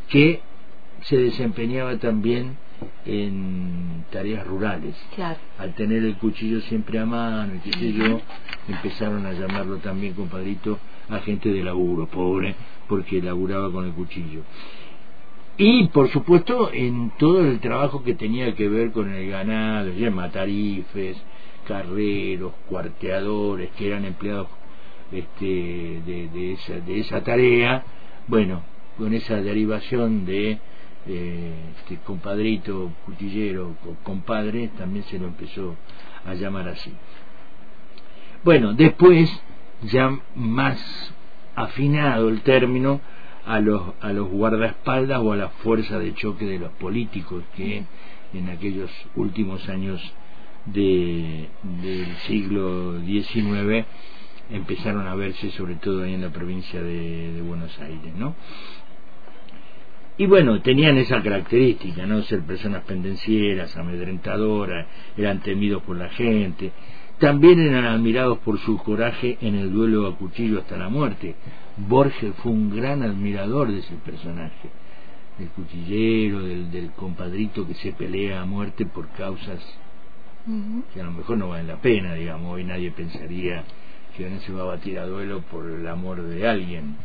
que 0.10 0.42
se 1.02 1.18
desempeñaba 1.18 1.98
también 1.98 2.58
en 3.06 4.06
tareas 4.12 4.46
rurales. 4.46 4.96
Al 5.58 5.74
tener 5.76 6.04
el 6.04 6.16
cuchillo 6.16 6.62
siempre 6.62 7.00
a 7.00 7.06
mano 7.06 7.56
y 7.56 7.60
qué 7.60 7.72
sé 7.78 7.94
yo, 7.94 8.22
empezaron 8.68 9.26
a 9.26 9.34
llamarlo 9.34 9.78
también, 9.78 10.14
compadrito, 10.14 10.80
agente 11.10 11.50
de 11.50 11.64
laburo, 11.64 12.08
pobre, 12.08 12.56
porque 12.88 13.22
laburaba 13.22 13.72
con 13.72 13.86
el 13.86 13.92
cuchillo. 13.94 14.42
Y, 15.58 15.88
por 15.88 16.10
supuesto, 16.10 16.72
en 16.74 17.12
todo 17.18 17.40
el 17.40 17.60
trabajo 17.60 18.04
que 18.04 18.16
tenía 18.16 18.54
que 18.56 18.68
ver 18.68 18.92
con 18.92 19.14
el 19.14 19.30
ganado, 19.30 19.92
ya 19.94 20.12
matarifes, 20.12 21.18
carreros, 21.68 22.54
cuarteadores, 22.70 23.72
que 23.72 23.88
eran 23.88 24.06
empleados 24.06 24.48
este, 25.12 25.46
de, 25.46 26.54
esa, 26.54 26.80
de 26.80 27.00
esa 27.00 27.24
tarea, 27.24 27.84
bueno, 28.28 28.64
con 28.98 29.14
esa 29.14 29.42
derivación 29.42 30.26
de 30.26 30.60
eh, 31.08 31.54
este 31.80 31.98
compadrito, 31.98 32.92
cuchillero, 33.06 33.76
compadre, 34.04 34.70
también 34.78 35.06
se 35.06 35.20
lo 35.20 35.28
empezó 35.28 35.76
a 36.26 36.34
llamar 36.34 36.70
así. 36.70 36.92
Bueno, 38.44 38.74
después, 38.74 39.30
ya 39.84 40.20
más 40.36 41.14
afinado 41.56 42.30
el 42.30 42.42
término, 42.42 43.02
a 43.46 43.60
los, 43.60 43.82
a 44.02 44.12
los 44.12 44.30
guardaespaldas 44.30 45.20
o 45.22 45.32
a 45.32 45.38
la 45.38 45.50
fuerza 45.50 46.00
de 46.00 46.14
choque 46.16 46.46
de 46.46 46.60
los 46.60 46.72
políticos 46.74 47.44
que 47.56 47.84
en 48.34 48.50
aquellos 48.50 48.92
últimos 49.16 49.70
años 49.70 50.02
de, 50.66 51.48
del 51.82 52.16
siglo 52.28 53.00
XIX 53.02 53.86
empezaron 54.50 55.08
a 55.08 55.16
verse 55.16 55.52
sobre 55.52 55.76
todo 55.76 56.04
ahí 56.04 56.14
en 56.14 56.22
la 56.22 56.30
provincia 56.30 56.82
de, 56.82 57.42
Buenos 57.42 57.78
Aires, 57.80 58.14
¿no? 58.16 58.36
Y 60.18 60.28
bueno, 60.28 60.62
tenían 60.62 60.98
esa 60.98 61.22
característica, 61.22 62.06
¿no? 62.06 62.22
Ser 62.24 62.42
personas 62.42 62.84
pendencieras, 62.84 63.76
amedrentadoras, 63.76 64.88
eran 65.18 65.42
temidos 65.42 65.84
por 65.84 65.98
la 65.98 66.08
gente. 66.10 66.72
También 67.20 67.60
eran 67.60 67.86
admirados 67.86 68.38
por 68.40 68.58
su 68.60 68.78
coraje 68.78 69.38
en 69.42 69.56
el 69.56 69.74
duelo 69.74 70.08
a 70.08 70.16
cuchillo 70.16 70.60
hasta 70.60 70.78
la 70.78 70.88
muerte. 70.88 71.36
Borges 71.76 72.34
fue 72.38 72.52
un 72.54 72.74
gran 72.74 73.04
admirador 73.04 73.70
de 73.70 73.80
ese 73.80 73.96
personaje, 74.06 74.70
del 75.38 75.50
cuchillero, 75.50 76.40
del 76.44 76.92
compadrito 76.92 77.68
que 77.68 77.74
se 77.74 77.92
pelea 77.92 78.42
a 78.42 78.46
muerte 78.46 78.86
por 78.86 79.10
causas 79.10 79.62
que 80.94 81.02
a 81.02 81.04
lo 81.04 81.12
mejor 81.12 81.38
no 81.38 81.50
valen 81.50 81.68
la 81.68 81.78
pena, 81.78 82.14
digamos. 82.14 82.54
Hoy 82.54 82.64
nadie 82.64 82.92
pensaría 82.92 83.64
que 84.16 84.30
no 84.30 84.40
se 84.42 84.52
va 84.52 84.62
a 84.62 84.66
batir 84.66 85.00
a 85.00 85.06
duelo 85.06 85.42
por 85.42 85.70
el 85.70 85.88
amor 85.88 86.22
de 86.22 86.48
alguien 86.48 86.96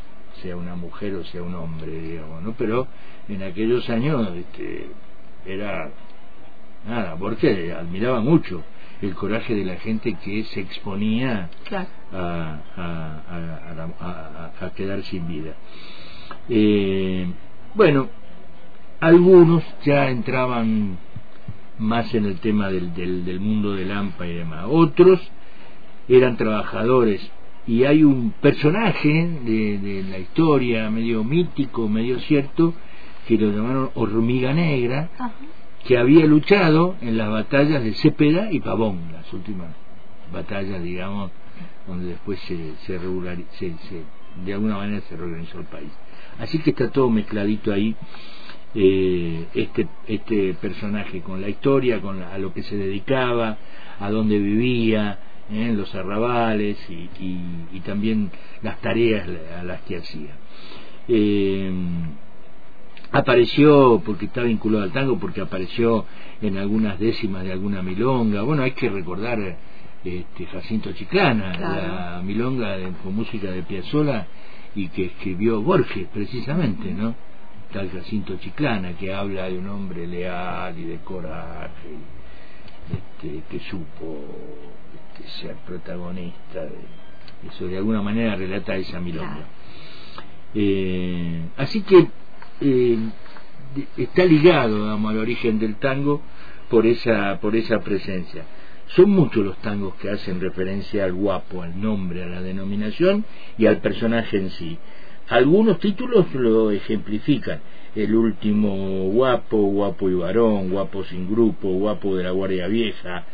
sea 0.43 0.57
una 0.57 0.75
mujer 0.75 1.15
o 1.15 1.25
sea 1.25 1.43
un 1.43 1.55
hombre, 1.55 2.01
digamos, 2.01 2.43
¿no? 2.43 2.55
Pero 2.57 2.87
en 3.29 3.43
aquellos 3.43 3.89
años 3.91 4.29
este, 4.37 4.89
era 5.47 5.91
nada, 6.87 7.17
porque 7.17 7.73
admiraba 7.73 8.21
mucho 8.21 8.63
el 9.03 9.15
coraje 9.15 9.55
de 9.55 9.65
la 9.65 9.77
gente 9.77 10.15
que 10.23 10.45
se 10.45 10.61
exponía 10.61 11.49
a, 12.13 12.59
a, 14.61 14.71
quedar 14.75 15.03
sin 15.05 15.27
vida. 15.27 15.55
Eh, 16.49 17.27
bueno, 17.75 18.09
algunos 19.01 19.65
ya 19.85 20.09
entraban 20.11 20.99
más 21.81 22.15
en 22.15 22.27
el 22.27 22.39
tema 22.39 22.69
del, 22.69 22.95
del, 22.95 23.25
del 23.25 23.41
mundo 23.41 23.75
del 23.75 23.91
AMPA 23.91 24.27
y 24.27 24.35
demás. 24.35 24.67
Otros 24.69 25.21
eran 26.09 26.37
trabajadores 26.37 27.31
y 27.67 27.85
hay 27.85 28.03
un 28.03 28.33
personaje 28.33 29.09
de, 29.45 30.05
la 30.09 30.19
historia 30.19 30.91
medio 30.91 31.23
mítico, 31.23 31.89
medio 31.89 32.19
cierto, 32.21 32.75
que 33.27 33.39
lo 33.39 33.51
llamaron 33.53 33.91
Hormiga 33.95 34.53
Negra, 34.53 35.11
que 35.85 35.99
había 35.99 36.27
luchado 36.27 36.97
en 37.01 37.17
las 37.17 37.31
batallas 37.31 37.83
de 37.85 37.95
Cepeda 37.95 38.51
y 38.51 38.61
Pavón, 38.61 39.13
las 39.13 39.33
últimas 39.33 39.69
batallas, 40.33 40.83
digamos, 40.83 41.31
donde 41.87 42.07
después 42.07 42.41
se, 42.41 42.75
se, 42.87 42.99
de 44.45 44.53
alguna 44.53 44.77
manera 44.77 45.01
se 45.03 45.17
reorganizó 45.17 45.61
el 45.61 45.67
país. 45.67 45.91
Así 46.39 46.59
que 46.59 46.71
está 46.71 46.91
todo 46.91 47.11
mezcladito 47.11 47.73
ahí, 47.73 47.95
eh, 48.75 49.47
este, 49.55 49.89
este 50.07 50.55
personaje 50.55 51.21
con 51.21 51.41
la 51.41 51.49
historia, 51.49 52.01
con 52.01 52.23
a 52.23 52.39
lo 52.39 52.53
que 52.53 52.63
se 52.63 52.77
dedicaba, 52.77 53.59
a 53.99 54.11
dónde 54.11 54.39
vivía, 54.39 55.19
en 55.53 55.77
los 55.77 55.95
arrabales 55.95 56.79
y, 56.89 57.81
también 57.81 58.31
las 58.63 58.81
tareas 58.81 59.29
a 59.59 59.65
las 59.65 59.81
que 59.83 59.97
hacía. 59.97 60.37
Eh, 61.09 61.73
apareció 63.11 64.01
porque 64.05 64.27
está 64.27 64.43
vinculado 64.43 64.85
al 64.85 64.93
tango, 64.93 65.19
porque 65.19 65.41
apareció 65.41 66.05
en 66.41 66.57
algunas 66.57 66.99
décimas 66.99 67.43
de 67.45 67.53
alguna 67.53 67.83
milonga. 67.83 68.43
Bueno, 68.43 68.63
hay 68.63 68.73
que 68.73 68.89
recordar 68.89 69.57
este, 70.05 70.47
Jacinto 70.47 70.93
Chiclana, 70.93 71.59
la 71.59 72.23
milonga 72.23 72.77
con 73.03 73.15
música 73.15 73.51
de 73.51 73.63
Piazzolla 73.63 74.27
y 74.75 74.89
que 74.89 75.07
escribió 75.07 75.61
Borges 75.63 76.07
precisamente, 76.13 76.93
¿no? 76.93 77.15
Tal 77.73 77.89
Jacinto 77.91 78.37
Chiclana 78.37 78.95
que 78.95 79.15
habla 79.15 79.49
de 79.49 79.59
un 79.59 79.69
hombre 79.69 80.07
leal 80.07 80.77
y 80.79 80.85
de 80.85 80.99
coraje, 80.99 81.95
este, 82.93 83.43
que 83.49 83.61
supo 83.71 84.25
ser 85.41 85.55
protagonista 85.67 86.63
de 86.63 87.49
eso 87.49 87.67
de 87.67 87.77
alguna 87.77 88.03
manera 88.03 88.37
relata 88.37 88.77
esa 88.77 89.01
milonga. 89.01 89.47
Eh, 90.55 91.43
así 91.57 91.83
que 91.83 92.09
eh, 92.61 92.99
está 93.97 94.25
ligado 94.25 94.93
al 94.93 95.19
origen 95.19 95.59
del 95.59 95.77
tango 95.77 96.23
por 96.69 96.87
esa 96.87 97.39
por 97.41 97.55
esa 97.55 97.81
presencia. 97.81 98.45
Son 98.89 99.11
muchos 99.11 99.45
los 99.45 99.57
tangos 99.59 99.95
que 99.97 100.11
hacen 100.11 100.41
referencia 100.41 101.05
al 101.05 101.13
guapo 101.13 101.63
al 101.63 101.81
nombre 101.81 102.25
a 102.25 102.27
la 102.27 102.43
denominación 102.43 103.25
y 103.57 103.67
al 103.67 103.79
personaje 103.79 104.37
en 104.37 104.51
sí 104.51 104.79
algunos 105.31 105.79
títulos 105.79 106.33
lo 106.35 106.71
ejemplifican. 106.71 107.61
El 107.95 108.15
último 108.15 109.09
guapo, 109.11 109.57
guapo 109.57 110.11
y 110.11 110.15
varón, 110.15 110.71
guapo 110.71 111.05
sin 111.05 111.29
grupo, 111.29 111.69
guapo 111.69 112.17
de 112.17 112.25
la 112.25 112.31
guardia 112.31 112.69
vieja, 112.69 113.25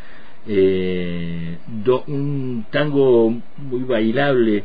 eh, 0.46 1.58
un 2.06 2.66
tango 2.70 3.34
muy 3.58 3.82
bailable 3.82 4.64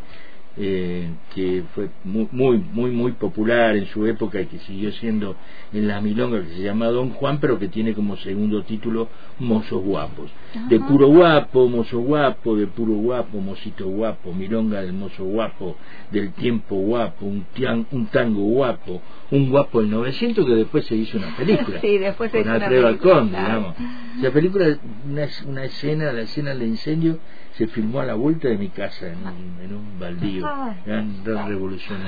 eh, 0.58 1.10
que 1.34 1.64
fue 1.74 1.90
muy, 2.04 2.28
muy, 2.74 2.92
muy 2.92 3.14
popular 3.14 3.76
en 3.78 3.86
su 3.88 4.06
época 4.06 4.42
y 4.42 4.48
que 4.48 4.60
siguió 4.60 4.92
siendo 4.94 5.36
en 5.72 5.88
la 5.88 6.02
milonga 6.02 6.42
que 6.42 6.56
se 6.56 6.64
llama 6.64 6.88
Don 6.88 7.12
Juan, 7.12 7.40
pero 7.40 7.58
que 7.58 7.70
tiene 7.70 7.94
como 7.94 8.18
segundo 8.18 8.64
título 8.64 9.08
Mozos 9.40 9.82
Guapos. 9.82 10.30
De 10.68 10.80
puro 10.82 11.08
guapo, 11.08 11.70
mozo 11.70 12.00
guapo, 12.00 12.58
de 12.58 12.68
puro 12.68 12.94
guapo, 12.94 13.40
mocito 13.40 13.88
guapo, 13.88 14.34
milonga 14.34 14.82
del 14.82 14.94
mozo 14.94 15.24
guapo, 15.24 15.78
del 16.12 16.34
tiempo 16.34 16.76
guapo, 16.76 17.26
un, 17.26 17.46
un 17.92 18.06
tango 18.08 18.42
guapo, 18.42 19.02
un 19.32 19.50
guapo 19.50 19.80
del 19.80 19.90
900 19.90 20.46
que 20.46 20.56
después 20.56 20.86
se 20.86 20.96
hizo 20.96 21.18
una 21.18 21.36
película. 21.36 21.80
Sí, 21.82 21.98
después 21.98 22.32
se 22.32 22.44
con 22.44 22.58
hizo 22.58 22.82
Balcón, 22.82 23.30
digamos. 23.30 23.76
La 24.22 24.32
película, 24.32 24.78
una, 25.10 25.28
una 25.48 25.64
escena, 25.64 26.12
la 26.12 26.22
escena 26.22 26.54
del 26.54 26.68
incendio, 26.68 27.18
se 27.58 27.68
filmó 27.68 28.00
a 28.00 28.06
la 28.06 28.16
vuelta 28.16 28.48
de 28.48 28.58
mi 28.58 28.70
casa 28.70 29.08
en, 29.08 29.20
en 29.64 29.76
un 29.76 30.00
baldío. 30.00 30.48
Gran, 30.86 31.24
revolución 31.26 32.00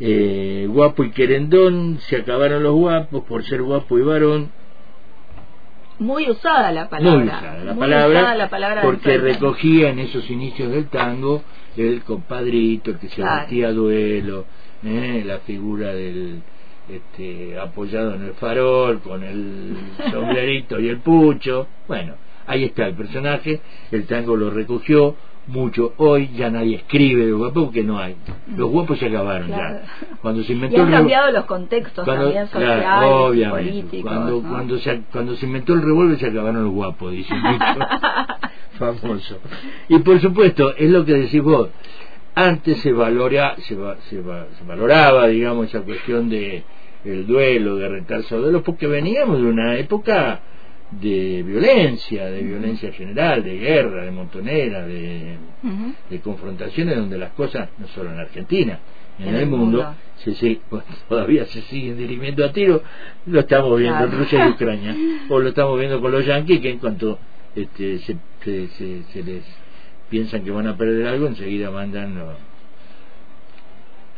eh, 0.00 0.66
guapo 0.68 1.04
y 1.04 1.10
querendón 1.10 1.98
se 2.00 2.16
acabaron 2.16 2.62
los 2.62 2.74
guapos 2.74 3.24
por 3.24 3.44
ser 3.44 3.62
guapo 3.62 3.98
y 3.98 4.02
varón. 4.02 4.50
Muy 5.98 6.28
usada 6.28 6.72
la 6.72 6.88
palabra. 6.88 7.18
Muy 7.18 7.28
usada 7.28 7.64
la, 7.64 7.74
palabra, 7.74 8.34
la 8.34 8.50
palabra 8.50 8.82
porque 8.82 9.16
recogía 9.16 9.90
en 9.90 10.00
esos 10.00 10.28
inicios 10.28 10.70
del 10.70 10.88
tango 10.88 11.42
el 11.76 12.02
compadrito 12.02 12.90
el 12.90 12.98
que 12.98 13.08
se 13.08 13.16
claro. 13.16 13.46
a 13.66 13.72
duelo 13.72 14.44
eh, 14.84 15.22
la 15.24 15.38
figura 15.40 15.94
del 15.94 16.42
este, 16.88 17.58
apoyado 17.58 18.14
en 18.14 18.24
el 18.24 18.34
farol, 18.34 19.00
con 19.00 19.22
el 19.22 19.76
sombrerito 20.10 20.78
y 20.78 20.88
el 20.88 20.98
pucho. 20.98 21.66
Bueno, 21.88 22.14
ahí 22.46 22.64
está 22.64 22.86
el 22.86 22.94
personaje, 22.94 23.60
el 23.90 24.06
tango 24.06 24.36
lo 24.36 24.50
recogió 24.50 25.16
mucho. 25.46 25.92
Hoy 25.96 26.30
ya 26.34 26.50
nadie 26.50 26.76
escribe 26.76 27.26
de 27.26 27.32
guapos 27.32 27.64
porque 27.64 27.82
no 27.82 27.98
hay. 27.98 28.16
Los 28.56 28.70
guapos 28.70 28.98
se 28.98 29.06
acabaron 29.06 29.48
ya. 29.48 29.82
Cuando 30.22 30.42
se 30.42 30.52
inventó 30.52 30.78
y 30.78 30.80
han 30.80 30.90
cambiado 30.90 31.30
los 31.30 31.44
contextos 31.44 32.06
también 32.06 32.46
sociales, 32.48 33.50
políticos. 33.50 34.10
Cuando, 34.10 34.42
cuando, 34.42 34.78
se, 34.78 35.02
cuando 35.12 35.36
se 35.36 35.46
inventó 35.46 35.74
el 35.74 35.82
revólver 35.82 36.18
se 36.18 36.26
acabaron 36.26 36.64
los 36.64 36.72
guapos, 36.72 37.12
dice 37.12 37.34
famoso. 38.78 39.38
Y 39.88 39.98
por 39.98 40.20
supuesto, 40.20 40.74
es 40.76 40.90
lo 40.90 41.04
que 41.04 41.14
decís 41.14 41.42
vos. 41.42 41.68
Antes 42.36 42.78
se, 42.78 42.92
valora, 42.92 43.54
se, 43.58 43.76
se, 43.76 44.22
se 44.22 44.64
valoraba, 44.66 45.28
digamos, 45.28 45.68
esa 45.68 45.82
cuestión 45.82 46.28
de 46.28 46.64
el 47.04 47.26
duelo, 47.26 47.76
de 47.76 47.88
retarse 47.88 48.34
duelos, 48.34 48.62
porque 48.62 48.86
veníamos 48.86 49.38
de 49.38 49.46
una 49.46 49.76
época 49.76 50.40
de 51.00 51.42
violencia, 51.42 52.26
de 52.26 52.42
violencia 52.42 52.92
general, 52.92 53.42
de 53.42 53.58
guerra, 53.58 54.04
de 54.04 54.10
montonera, 54.10 54.86
de, 54.86 55.36
de 56.10 56.20
confrontaciones 56.20 56.96
donde 56.96 57.18
las 57.18 57.32
cosas, 57.32 57.68
no 57.78 57.88
solo 57.88 58.12
en 58.12 58.18
Argentina, 58.18 58.78
en, 59.18 59.34
el, 59.34 59.46
mundo, 59.46 59.94
Se, 60.16 60.60
todavía 61.08 61.44
se 61.46 61.62
siguen 61.62 61.96
dirimiendo 61.96 62.44
a 62.44 62.52
tiro, 62.52 62.82
lo 63.26 63.40
estamos 63.40 63.78
viendo 63.78 64.04
en 64.04 64.12
Rusia 64.12 64.46
y 64.46 64.50
Ucrania, 64.50 64.96
o 65.28 65.38
lo 65.38 65.48
estamos 65.48 65.78
viendo 65.78 66.00
con 66.00 66.12
los 66.12 66.26
yanquis 66.26 66.60
que 66.60 66.70
en 66.70 66.78
cuanto 66.78 67.18
este, 67.54 67.98
se, 67.98 68.16
se, 68.42 69.22
les 69.22 69.44
piensan 70.10 70.44
que 70.44 70.50
van 70.50 70.66
a 70.66 70.76
perder 70.76 71.06
algo, 71.06 71.26
enseguida 71.26 71.70
mandan 71.70 72.16
los, 72.16 72.34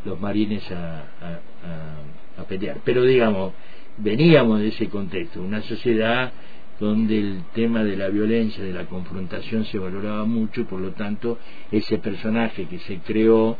los 0.05 0.21
marines 0.21 0.71
a, 0.73 1.05
a, 1.21 2.41
a 2.41 2.45
pelear. 2.45 2.79
Pero 2.85 3.03
digamos, 3.03 3.53
veníamos 3.99 4.61
de 4.61 4.69
ese 4.69 4.89
contexto, 4.89 5.43
una 5.43 5.63
sociedad 5.63 6.33
donde 6.79 7.19
el 7.19 7.43
tema 7.55 7.85
de 7.85 7.97
la 7.97 8.09
violencia, 8.09 8.63
de 8.63 8.73
la 8.73 8.87
confrontación 8.87 9.65
se 9.65 9.79
valoraba 9.79 10.25
mucho 10.25 10.61
y 10.61 10.65
por 10.65 10.81
lo 10.81 10.93
tanto 10.93 11.39
ese 11.71 11.99
personaje 11.99 12.67
que 12.67 12.79
se 12.81 12.99
creó 12.99 13.57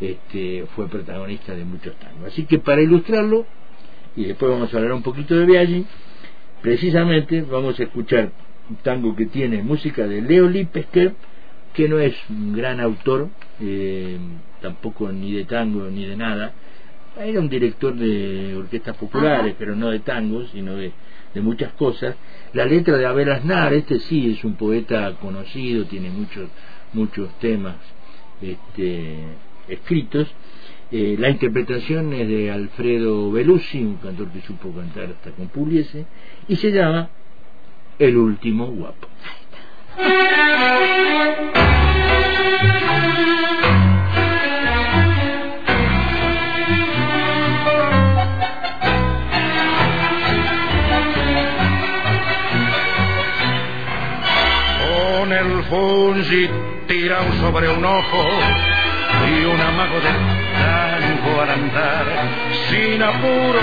este, 0.00 0.66
fue 0.74 0.88
protagonista 0.88 1.54
de 1.54 1.64
muchos 1.64 1.94
tangos. 1.96 2.32
Así 2.32 2.44
que 2.44 2.58
para 2.58 2.82
ilustrarlo, 2.82 3.46
y 4.16 4.24
después 4.24 4.50
vamos 4.50 4.72
a 4.72 4.76
hablar 4.78 4.92
un 4.94 5.02
poquito 5.02 5.36
de 5.36 5.46
Biaggi, 5.46 5.86
precisamente 6.60 7.42
vamos 7.42 7.78
a 7.78 7.84
escuchar 7.84 8.32
un 8.68 8.76
tango 8.76 9.14
que 9.14 9.26
tiene 9.26 9.62
música 9.62 10.06
de 10.06 10.22
Leo 10.22 10.48
Lipesker, 10.48 11.14
que 11.72 11.88
no 11.88 12.00
es 12.00 12.16
un 12.30 12.56
gran 12.56 12.80
autor, 12.80 13.28
eh, 13.60 14.18
tampoco 14.60 15.12
ni 15.12 15.32
de 15.32 15.44
tango 15.44 15.88
ni 15.88 16.04
de 16.06 16.16
nada, 16.16 16.52
era 17.18 17.38
un 17.40 17.48
director 17.48 17.94
de 17.94 18.56
orquestas 18.56 18.96
populares, 18.96 19.54
pero 19.58 19.76
no 19.76 19.90
de 19.90 20.00
tangos, 20.00 20.50
sino 20.50 20.74
de 20.74 20.92
de 21.36 21.42
muchas 21.42 21.72
cosas. 21.74 22.16
La 22.56 22.64
letra 22.64 22.96
de 22.96 23.04
Abel 23.04 23.30
Aznar, 23.30 23.74
este 23.74 24.00
sí 24.00 24.30
es 24.32 24.42
un 24.42 24.54
poeta 24.54 25.14
conocido, 25.20 25.84
tiene 25.84 26.08
muchos, 26.08 26.48
muchos 26.94 27.28
temas 27.38 27.76
este, 28.40 29.18
escritos. 29.68 30.26
Eh, 30.90 31.16
la 31.18 31.28
interpretación 31.28 32.14
es 32.14 32.26
de 32.26 32.50
Alfredo 32.50 33.30
Belusi, 33.30 33.84
un 33.84 33.96
cantor 33.96 34.30
que 34.30 34.40
supo 34.40 34.72
cantar 34.72 35.10
hasta 35.10 35.32
con 35.32 35.48
Pugliese, 35.48 36.06
y 36.48 36.56
se 36.56 36.72
llama 36.72 37.10
El 37.98 38.16
último 38.16 38.68
guapo. 38.68 39.06
Fungi 55.68 56.48
tiran 56.86 57.40
sobre 57.40 57.68
un 57.68 57.84
ojo 57.84 58.24
y 59.28 59.44
un 59.44 59.60
amago 59.60 60.00
del 60.00 60.16
tango 60.58 61.42
al 61.42 61.50
andar, 61.50 62.06
sin 62.68 63.02
apuro, 63.02 63.60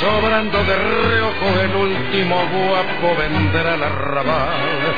sobrando 0.00 0.64
de 0.64 0.76
reojo 0.76 1.60
el 1.62 1.74
último 1.74 2.36
guapo 2.36 3.16
vendrá 3.18 3.74
al 3.74 3.82
arrabal. 3.82 4.94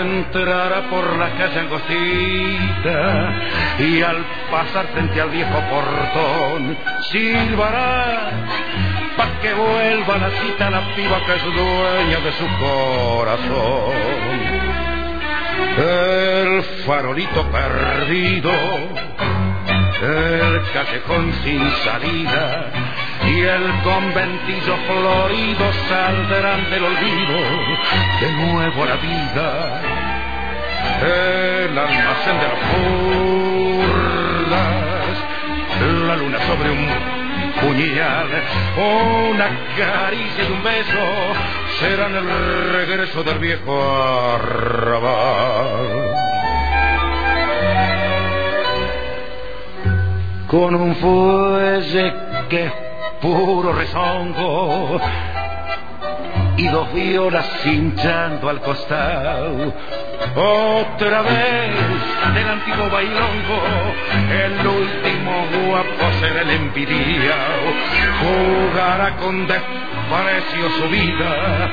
Entrará 0.00 0.82
por 0.90 1.16
la 1.16 1.30
calle 1.36 1.60
angostita 1.60 3.34
y 3.78 4.02
al 4.02 4.24
pasar 4.50 4.86
frente 4.92 5.20
al 5.20 5.30
viejo 5.30 5.60
portón 5.70 6.76
silbará 7.10 8.30
pa' 9.16 9.40
que 9.40 9.52
vuelva 9.54 10.18
la 10.18 10.30
cita 10.30 10.70
la 10.70 10.80
piba 10.94 11.18
que 11.26 11.34
es 11.34 11.44
dueña 11.44 12.20
de 12.20 12.32
su 12.32 12.46
corazón 12.58 14.31
el 15.78 16.62
farolito 16.86 17.50
perdido, 17.50 18.50
el 20.02 20.62
callejón 20.72 21.32
sin 21.44 21.70
salida 21.84 22.70
y 23.26 23.40
el 23.40 23.70
conventillo 23.82 24.76
florido 24.86 25.72
saldrán 25.88 26.70
del 26.70 26.84
olvido 26.84 27.38
de 28.20 28.32
nuevo 28.32 28.82
a 28.82 28.86
la 28.86 28.96
vida. 28.96 29.80
El 31.02 31.78
almacén 31.78 32.38
de 32.40 32.46
las 34.50 34.92
la 36.06 36.16
luna 36.16 36.38
sobre 36.46 36.70
un 36.70 36.86
puñal, 37.60 38.28
una 39.32 39.48
caricia 39.76 40.44
y 40.48 40.52
un 40.52 40.62
beso 40.62 41.61
serán 41.80 42.14
el 42.14 42.72
regreso 42.72 43.22
del 43.22 43.38
viejo 43.38 43.82
arrabal. 44.34 45.76
Con 50.46 50.74
un 50.74 50.94
fuelle 50.96 52.14
que 52.48 52.64
es 52.66 52.72
puro 53.20 53.72
rezongo 53.72 55.00
y 56.56 56.68
dos 56.68 56.92
violas 56.92 57.46
hinchando 57.64 58.48
al 58.48 58.60
costado. 58.60 59.72
Otra 60.36 61.22
vez 61.22 61.70
del 62.34 62.48
antiguo 62.48 62.90
bailongo, 62.90 63.62
el 64.30 64.66
último 64.66 65.46
guapo 65.66 66.12
será 66.20 66.42
el 66.42 66.50
envidiado, 66.50 67.72
jugará 68.20 69.16
con 69.16 69.46
desprecio 69.46 69.91
su 70.12 70.88
vida 70.88 71.70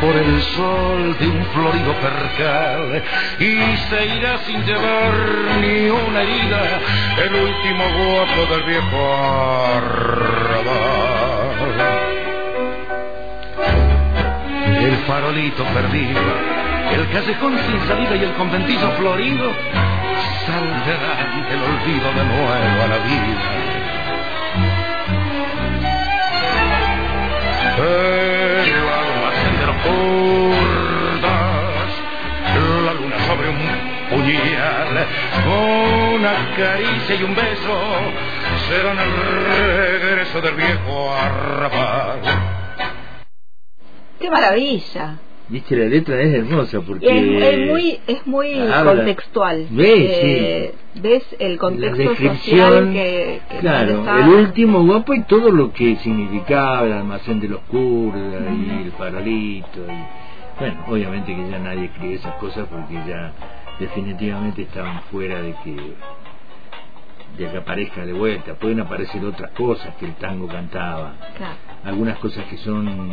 por 0.00 0.16
el 0.16 0.42
sol 0.42 1.16
de 1.18 1.28
un 1.28 1.44
florido 1.46 1.92
percal 1.94 3.02
y 3.38 3.76
se 3.88 4.06
irá 4.16 4.38
sin 4.38 4.64
llevar 4.64 5.12
ni 5.60 5.88
una 5.88 6.22
herida 6.22 6.80
el 7.24 7.34
último 7.34 7.84
guapo 7.98 8.46
del 8.54 8.62
viejo 8.62 9.16
arrabal 9.76 11.10
el 14.80 14.96
farolito 15.06 15.64
perdido, 15.64 16.20
el 16.92 17.08
callejón 17.10 17.58
sin 17.66 17.80
salida 17.86 18.16
y 18.16 18.24
el 18.24 18.32
conventillo 18.32 18.90
florido 18.92 19.52
saldrán 20.46 21.48
del 21.48 21.62
olvido 21.62 22.12
de 22.14 22.24
nuevo 22.24 22.82
a 22.82 22.86
la 22.86 22.98
vida. 22.98 23.79
El 27.82 28.88
almacén 28.88 29.54
de 29.58 29.66
los 29.66 29.76
la 32.84 32.92
luna 32.94 33.18
sobre 33.26 33.48
un 33.48 33.56
puñal, 34.10 35.06
una 35.46 36.34
caricia 36.56 37.14
y 37.14 37.22
un 37.22 37.34
beso 37.34 37.74
serán 38.68 38.98
el 38.98 39.12
regreso 40.02 40.40
del 40.40 40.54
viejo 40.54 41.12
arrabal. 41.14 42.20
¡Qué 44.20 44.30
maravilla! 44.30 45.18
Viste, 45.50 45.76
la 45.76 45.86
letra 45.86 46.20
es 46.20 46.32
hermosa 46.32 46.80
porque... 46.80 47.08
Es, 47.08 47.68
muy, 47.68 47.98
es 48.06 48.24
muy 48.24 48.52
contextual. 48.84 49.66
¿Ves? 49.70 50.10
Eh, 50.22 50.74
¿Ves 50.94 51.24
el 51.40 51.58
contexto 51.58 52.14
social 52.14 52.92
que, 52.92 53.40
Claro, 53.58 54.04
el 54.16 54.28
último 54.28 54.84
guapo 54.84 55.12
y 55.12 55.24
todo 55.24 55.50
lo 55.50 55.72
que 55.72 55.96
significaba 55.96 56.86
el 56.86 56.92
almacén 56.92 57.40
de 57.40 57.48
los 57.48 57.60
kurdas 57.62 58.42
y 58.56 58.82
el 58.84 58.92
farolito. 58.92 59.80
Y, 59.80 60.60
bueno, 60.60 60.84
obviamente 60.86 61.34
que 61.34 61.50
ya 61.50 61.58
nadie 61.58 61.86
escribe 61.86 62.14
esas 62.14 62.34
cosas 62.36 62.68
porque 62.70 62.94
ya 63.08 63.32
definitivamente 63.80 64.62
estaban 64.62 65.00
fuera 65.10 65.42
de 65.42 65.54
que 65.64 65.76
de 67.38 67.50
que 67.50 67.56
aparezca 67.56 68.06
de 68.06 68.12
vuelta. 68.12 68.54
Pueden 68.54 68.80
aparecer 68.80 69.24
otras 69.24 69.50
cosas 69.52 69.96
que 69.96 70.06
el 70.06 70.14
tango 70.14 70.46
cantaba. 70.46 71.14
Algunas 71.84 72.18
cosas 72.18 72.44
que 72.46 72.56
son 72.58 73.10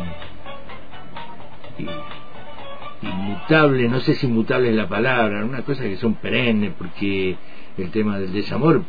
inmutable, 3.02 3.88
no 3.88 4.00
sé 4.00 4.14
si 4.14 4.26
inmutable 4.26 4.70
es 4.70 4.76
la 4.76 4.88
palabra, 4.88 5.44
una 5.44 5.62
cosa 5.62 5.82
que 5.84 5.96
son 5.96 6.14
perennes, 6.14 6.72
porque 6.76 7.36
el 7.76 7.90
tema 7.90 8.18
del 8.18 8.32
desamor 8.32 8.82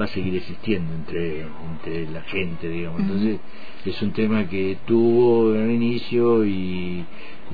va 0.00 0.06
a 0.06 0.08
seguir 0.08 0.34
existiendo 0.36 0.94
entre, 0.94 1.42
entre 1.42 2.10
la 2.10 2.22
gente, 2.22 2.68
digamos. 2.68 3.00
Entonces, 3.00 3.40
es 3.84 4.02
un 4.02 4.12
tema 4.12 4.48
que 4.48 4.78
tuvo 4.86 5.54
en 5.54 5.62
el 5.62 5.70
inicio 5.72 6.44
y, 6.44 7.04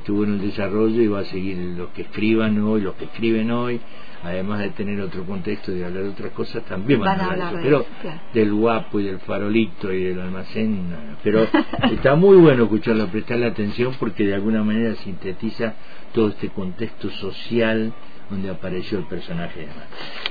tuvo 0.04 0.24
en 0.24 0.34
el 0.34 0.40
desarrollo 0.40 1.02
y 1.02 1.08
va 1.08 1.20
a 1.20 1.24
seguir 1.24 1.56
los 1.76 1.88
que 1.90 2.02
escriban 2.02 2.58
hoy, 2.60 2.82
los 2.82 2.94
que 2.94 3.06
escriben 3.06 3.50
hoy, 3.50 3.80
además 4.22 4.61
de 4.61 4.70
tener 4.70 5.00
otro 5.00 5.24
contexto 5.24 5.72
y 5.72 5.76
de 5.76 5.85
hablar 5.85 6.04
de 6.04 6.09
otras 6.11 6.33
cosas, 6.33 6.64
también 6.64 7.00
van, 7.00 7.20
a 7.20 7.31
hablar, 7.31 7.54
de 7.54 7.68
eso. 7.68 7.87
Pero 8.02 8.14
del 8.35 8.52
guapo 8.52 9.00
y 9.00 9.04
del 9.04 9.20
farolito 9.20 9.92
y 9.92 10.04
del 10.04 10.20
almacén, 10.20 10.87
pero 11.22 11.46
está 11.92 12.16
muy 12.16 12.37
bueno 12.37 12.64
escucharlo, 12.64 13.07
prestarle 13.09 13.46
atención 13.46 13.94
porque 13.98 14.24
de 14.24 14.35
alguna 14.35 14.62
manera 14.62 14.94
sintetiza 14.96 15.74
todo 16.12 16.28
este 16.28 16.48
contexto 16.48 17.11
social 17.11 17.92
donde 18.31 18.50
apareció 18.50 18.98
el 18.98 19.04
personaje. 19.04 19.66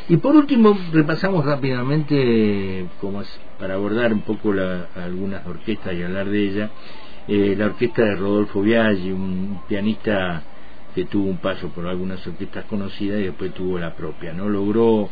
Y 0.09 0.17
por 0.17 0.35
último, 0.35 0.77
repasamos 0.91 1.45
rápidamente, 1.45 2.85
como 3.01 3.21
es, 3.21 3.39
para 3.59 3.73
abordar 3.73 4.13
un 4.13 4.21
poco 4.21 4.53
la, 4.53 4.89
algunas 4.95 5.45
orquestas 5.47 5.93
y 5.95 6.03
hablar 6.03 6.29
de 6.29 6.47
ella, 6.47 6.69
eh, 7.27 7.55
la 7.57 7.65
orquesta 7.65 8.03
de 8.03 8.15
Rodolfo 8.15 8.61
Biaggi, 8.61 9.11
un 9.11 9.61
pianista 9.67 10.43
que 10.97 11.05
tuvo 11.05 11.29
un 11.29 11.37
paso 11.37 11.69
por 11.69 11.85
algunas 11.85 12.25
orquestas 12.25 12.65
conocidas 12.65 13.19
y 13.19 13.25
después 13.25 13.53
tuvo 13.53 13.77
la 13.77 13.93
propia, 13.93 14.33
¿no? 14.33 14.49
Logró 14.49 15.07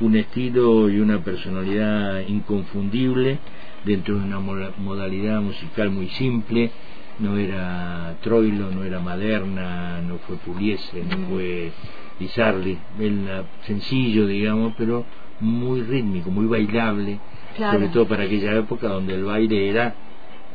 un 0.00 0.16
estilo 0.16 0.90
y 0.90 0.98
una 0.98 1.22
personalidad 1.22 2.26
inconfundible 2.26 3.38
dentro 3.84 4.18
de 4.18 4.24
una 4.24 4.40
modalidad 4.40 5.40
musical 5.40 5.90
muy 5.90 6.08
simple, 6.08 6.72
no 7.20 7.36
era 7.36 8.16
Troilo, 8.22 8.72
no 8.72 8.82
era 8.82 8.98
Maderna, 8.98 10.00
no 10.00 10.18
fue 10.18 10.34
Puliese, 10.34 11.04
no 11.04 11.28
fue 11.28 11.70
Lizardi, 12.18 12.76
era 12.98 13.44
sencillo, 13.68 14.26
digamos, 14.26 14.74
pero 14.76 15.04
muy 15.38 15.82
rítmico, 15.82 16.32
muy 16.32 16.46
bailable, 16.46 17.20
sobre 17.56 17.86
todo 17.90 18.08
para 18.08 18.24
aquella 18.24 18.56
época 18.56 18.88
donde 18.88 19.14
el 19.14 19.22
baile 19.22 19.68
era 19.68 19.94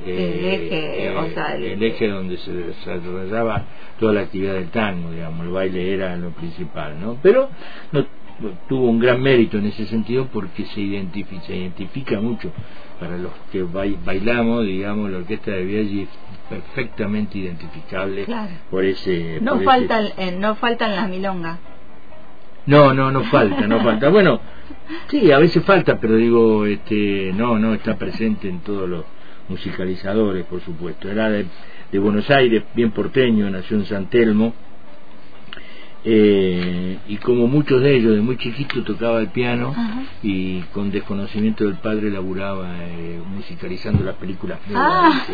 eh, 0.05 1.13
el 1.58 1.84
eje, 1.84 2.08
donde 2.08 2.38
se 2.38 2.51
desarrollaba 2.51 3.63
toda 3.99 4.13
la 4.13 4.21
actividad 4.21 4.55
del 4.55 4.69
tango, 4.69 5.12
digamos, 5.12 5.45
el 5.45 5.51
baile 5.51 5.93
era 5.93 6.15
lo 6.17 6.31
principal, 6.31 6.99
¿no? 6.99 7.17
Pero 7.21 7.49
no, 7.91 8.05
tuvo 8.67 8.89
un 8.89 8.99
gran 8.99 9.21
mérito 9.21 9.58
en 9.58 9.67
ese 9.67 9.86
sentido 9.86 10.27
porque 10.31 10.65
se 10.65 10.81
identifica, 10.81 11.41
se 11.43 11.55
identifica 11.55 12.19
mucho 12.19 12.51
para 12.99 13.17
los 13.17 13.31
que 13.51 13.63
bailamos, 13.63 14.65
digamos, 14.65 15.12
la 15.12 15.19
orquesta 15.19 15.51
de 15.51 15.65
Biaggi 15.65 16.01
es 16.01 16.10
perfectamente 16.49 17.38
identificable 17.38 18.25
por 18.69 18.84
ese... 18.84 19.39
No, 19.41 19.60
faltan, 19.62 20.10
eh, 20.17 20.31
no 20.38 20.55
faltan 20.55 20.95
las 20.95 21.10
milongas. 21.10 21.60
No, 22.65 22.93
no, 22.93 23.12
no 23.12 23.23
falta, 23.25 23.67
no 23.67 23.84
falta. 23.84 24.10
Bueno, 24.10 24.39
sí, 25.10 25.31
a 25.31 25.38
veces 25.38 25.63
falta, 25.63 25.99
pero 25.99 26.15
digo, 26.15 26.65
este, 26.65 27.31
no, 27.36 27.60
no, 27.60 27.73
está 27.73 27.95
presente 27.97 28.49
en 28.49 28.60
todos 28.60 28.89
los 28.89 29.05
musicalizadores, 29.49 30.45
por 30.45 30.62
supuesto. 30.62 31.10
Era 31.10 31.29
de, 31.29 31.45
de 31.91 31.99
Buenos 31.99 32.29
Aires, 32.29 32.63
bien 32.73 32.91
porteño, 32.91 33.49
nació 33.49 33.77
en 33.77 33.86
San 33.86 34.10
Telmo 34.10 34.53
eh, 36.08 36.99
y 37.08 37.17
como 37.17 37.47
muchos 37.47 37.81
de 37.81 37.97
ellos 37.97 38.13
de 38.13 38.21
muy 38.21 38.38
chiquito 38.38 38.84
tocaba 38.84 39.19
el 39.19 39.29
piano 39.29 39.73
y 40.21 40.60
con 40.71 40.91
desconocimiento 40.91 41.65
del 41.65 41.77
padre 41.77 42.12
laburaba 42.12 42.75
eh, 42.77 43.19
musicalizando 43.25 44.03
las 44.03 44.13
películas 44.13 44.60
ah. 44.75 45.25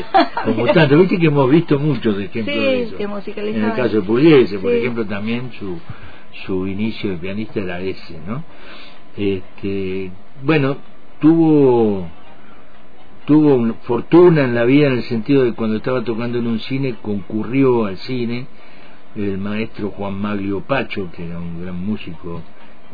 como 0.46 0.66
tanto. 0.68 0.98
Viste 0.98 1.20
que 1.20 1.28
hemos 1.28 1.50
visto 1.50 1.78
muchos 1.78 2.18
ejemplos 2.18 2.56
de 2.56 2.84
eso. 2.84 2.96
en 2.98 3.66
el 3.66 3.74
caso 3.74 3.98
de 3.98 4.02
Pugliese 4.02 4.60
por 4.60 4.72
ejemplo 4.72 5.06
también 5.06 5.52
su 5.60 5.78
su 6.46 6.66
inicio 6.66 7.12
de 7.12 7.18
pianista 7.18 7.60
era 7.60 7.82
ese 7.82 8.18
no 8.26 8.42
este 9.18 10.10
bueno 10.42 10.78
tuvo 11.20 12.10
tuvo 13.26 13.74
fortuna 13.84 14.44
en 14.44 14.56
la 14.56 14.66
vida 14.66 14.88
en 14.88 14.94
el 14.94 15.04
sentido 15.04 15.44
de 15.44 15.54
cuando 15.54 15.78
estaba 15.78 16.04
tocando 16.04 16.40
en 16.40 16.48
un 16.48 16.60
cine 16.60 16.96
concurrió 17.02 17.86
al 17.86 17.98
cine 17.98 18.48
el 19.16 19.38
maestro 19.38 19.90
Juan 19.90 20.20
Maglio 20.20 20.62
Pacho, 20.62 21.10
que 21.12 21.28
era 21.28 21.38
un 21.38 21.62
gran 21.62 21.86
músico 21.86 22.42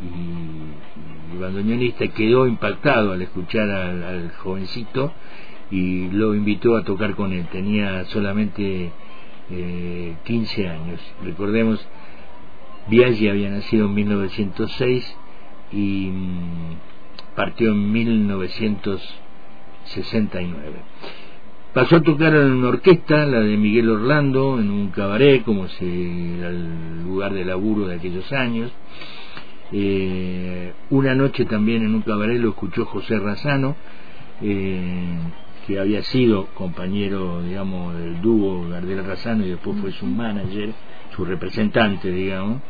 y, 0.02 1.40
bandoneonista, 1.40 2.08
quedó 2.08 2.48
impactado 2.48 3.14
al 3.14 3.22
escuchar 3.22 3.70
al, 3.70 4.32
jovencito 4.38 5.12
y 5.70 6.10
lo 6.10 6.34
invitó 6.36 6.76
a 6.76 6.84
tocar 6.84 7.16
con 7.16 7.34
él. 7.34 7.48
Tenía 7.52 8.06
solamente 8.06 8.92
eh, 9.52 10.16
15 10.24 10.70
años. 10.70 11.00
Recordemos, 11.24 11.86
Biaggi 12.88 13.28
había 13.28 13.50
nacido 13.50 13.86
en 13.88 13.94
1906 13.94 15.18
y 15.72 16.10
mm, 16.12 17.36
partió 17.36 17.72
en 17.72 17.92
1969. 19.96 20.82
Pasó 21.74 21.98
a 21.98 22.02
tocar 22.02 22.34
en 22.34 22.54
una 22.54 22.70
orquesta, 22.70 23.26
la 23.26 23.40
de 23.40 23.56
Miguel 23.56 23.90
Orlando, 23.90 24.60
en 24.60 24.72
un 24.72 24.90
cabaret, 24.90 25.44
como 25.44 25.68
se 25.68 25.86
era 26.38 26.50
el 26.50 27.04
lugar 27.04 27.34
de 27.34 27.46
laburo 27.46 27.88
de 27.88 27.96
aquellos 27.96 28.32
años. 28.34 28.72
Eh, 29.72 30.74
una 30.90 31.14
noche 31.14 31.46
también 31.46 31.84
en 31.84 31.94
un 31.94 32.02
cabaret 32.02 32.40
lo 32.40 32.50
escuchó 32.50 32.86
José 32.86 33.20
Razano, 33.20 33.76
eh, 34.42 35.20
que 35.68 35.80
había 35.80 36.02
sido 36.04 36.48
compañero, 36.56 37.44
digamos, 37.44 37.94
del 37.96 38.22
dúo 38.22 38.70
Gardel 38.70 39.06
Razano 39.06 39.46
y 39.46 39.50
después 39.50 39.78
fue 39.80 39.92
su 39.92 40.06
manager, 40.06 40.72
su 41.16 41.26
representante, 41.26 42.12
digamos, 42.12 42.62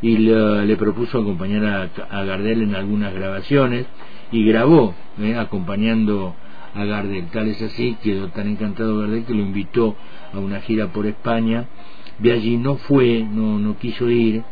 y 0.00 0.16
le, 0.16 0.76
propuso 0.76 1.18
acompañar 1.18 1.90
a, 2.08 2.24
Gardel 2.24 2.62
en 2.62 2.76
algunas 2.76 3.12
grabaciones 3.12 3.86
y 4.30 4.44
grabó, 4.44 4.94
eh, 5.20 5.36
acompañando 5.36 6.34
a 6.74 6.84
Gardel. 6.84 7.26
Tal 7.26 7.48
es 7.48 7.60
así, 7.62 7.96
quedó 8.02 8.28
tan 8.28 8.48
encantado 8.48 8.98
Gardel 9.00 9.24
que 9.24 9.34
lo 9.34 9.40
invitó 9.40 9.96
a 10.32 10.38
una 10.38 10.60
gira 10.60 10.88
por 10.88 11.06
España. 11.06 11.66
De 12.18 12.32
allí 12.32 12.56
no 12.56 12.76
fue, 12.76 13.24
no, 13.30 13.58
no 13.58 13.78
quiso 13.78 14.10
ir, 14.10 14.42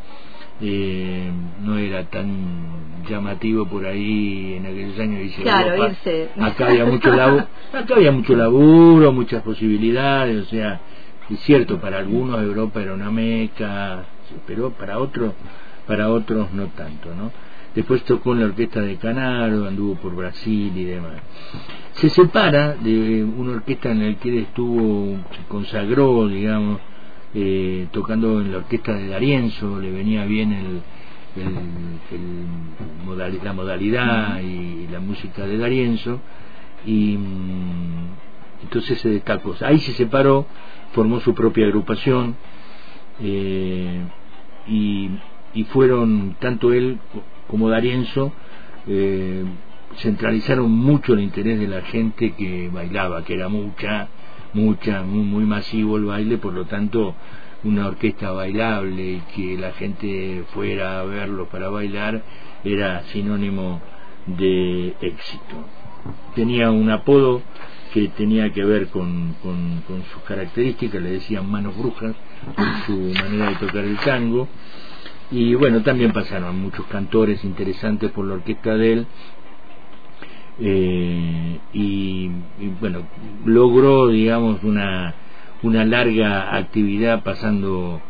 eh, 0.60 1.30
no 1.62 1.76
era 1.78 2.04
tan 2.04 3.04
llamativo 3.08 3.66
por 3.66 3.86
ahí 3.86 4.54
en 4.54 4.66
aquellos 4.66 4.98
años. 4.98 5.20
Dice, 5.22 5.42
claro, 5.42 5.82
Acá 6.40 6.68
había 6.68 6.86
mucho 6.86 7.10
laburo, 7.12 7.46
acá 7.72 7.94
había 7.94 8.12
mucho 8.12 8.36
laburo, 8.36 9.12
muchas 9.12 9.42
posibilidades, 9.42 10.46
o 10.46 10.48
sea, 10.48 10.80
es 11.28 11.40
cierto, 11.40 11.80
para 11.80 11.98
algunos 11.98 12.40
Europa 12.42 12.80
era 12.80 12.94
una 12.94 13.10
meca, 13.10 14.04
pero 14.46 14.70
para 14.70 14.98
otros, 14.98 15.34
para 15.86 16.08
otros 16.08 16.52
no 16.52 16.66
tanto, 16.68 17.14
¿no? 17.14 17.30
Después 17.76 18.02
tocó 18.04 18.32
en 18.32 18.40
la 18.40 18.46
orquesta 18.46 18.80
de 18.80 18.96
Canaro, 18.96 19.66
anduvo 19.66 19.96
por 19.96 20.16
Brasil 20.16 20.72
y 20.74 20.84
demás. 20.84 21.16
Se 21.92 22.08
separa 22.08 22.74
de 22.74 23.22
una 23.22 23.52
orquesta 23.52 23.90
en 23.90 24.02
la 24.02 24.18
que 24.18 24.30
él 24.30 24.38
estuvo, 24.38 25.18
se 25.30 25.46
consagró, 25.46 26.26
digamos, 26.26 26.80
eh, 27.34 27.86
tocando 27.92 28.40
en 28.40 28.50
la 28.50 28.58
orquesta 28.58 28.94
de 28.94 29.08
Darienzo, 29.08 29.78
le 29.78 29.92
venía 29.92 30.24
bien 30.24 30.52
el, 30.54 30.80
la 33.44 33.52
modalidad 33.52 34.40
y 34.40 34.88
la 34.90 35.00
música 35.00 35.46
de 35.46 35.58
Darienzo, 35.58 36.18
y 36.86 37.18
mm, 37.18 38.62
entonces 38.62 38.98
se 39.02 39.10
destacó. 39.10 39.54
Ahí 39.60 39.80
se 39.80 39.92
separó, 39.92 40.46
formó 40.92 41.20
su 41.20 41.34
propia 41.34 41.66
agrupación, 41.66 42.36
eh, 43.20 44.00
y, 44.66 45.10
y 45.52 45.64
fueron 45.64 46.36
tanto 46.40 46.72
él 46.72 46.98
como 47.48 47.68
Darienzo 47.68 48.32
eh, 48.86 49.44
centralizaron 49.98 50.70
mucho 50.70 51.14
el 51.14 51.20
interés 51.20 51.58
de 51.58 51.68
la 51.68 51.82
gente 51.82 52.34
que 52.34 52.68
bailaba, 52.72 53.24
que 53.24 53.34
era 53.34 53.48
mucha, 53.48 54.08
mucha, 54.52 55.02
muy, 55.02 55.22
muy 55.22 55.44
masivo 55.44 55.96
el 55.96 56.04
baile, 56.04 56.38
por 56.38 56.52
lo 56.52 56.66
tanto 56.66 57.14
una 57.64 57.86
orquesta 57.86 58.30
bailable 58.32 59.12
y 59.12 59.22
que 59.34 59.58
la 59.58 59.72
gente 59.72 60.44
fuera 60.52 61.00
a 61.00 61.04
verlo 61.04 61.48
para 61.48 61.68
bailar 61.68 62.22
era 62.64 63.02
sinónimo 63.04 63.80
de 64.26 64.94
éxito. 65.00 65.64
Tenía 66.34 66.70
un 66.70 66.90
apodo 66.90 67.42
que 67.92 68.08
tenía 68.08 68.52
que 68.52 68.64
ver 68.64 68.88
con, 68.88 69.34
con, 69.42 69.82
con 69.86 70.02
sus 70.12 70.22
características, 70.24 71.02
le 71.02 71.12
decían 71.12 71.50
manos 71.50 71.76
brujas, 71.76 72.14
por 72.54 72.66
su 72.86 73.12
manera 73.22 73.50
de 73.50 73.56
tocar 73.56 73.84
el 73.84 73.96
tango, 73.98 74.48
y 75.30 75.54
bueno, 75.54 75.82
también 75.82 76.12
pasaron 76.12 76.60
muchos 76.60 76.86
cantores 76.86 77.42
interesantes 77.44 78.10
por 78.12 78.26
la 78.26 78.34
orquesta 78.34 78.76
de 78.76 78.92
él. 78.92 79.06
Eh, 80.58 81.58
y, 81.72 82.30
bueno, 82.80 83.02
logró, 83.44 84.08
digamos, 84.08 84.62
una, 84.62 85.14
una 85.62 85.84
larga 85.84 86.56
actividad 86.56 87.22
pasando, 87.24 88.00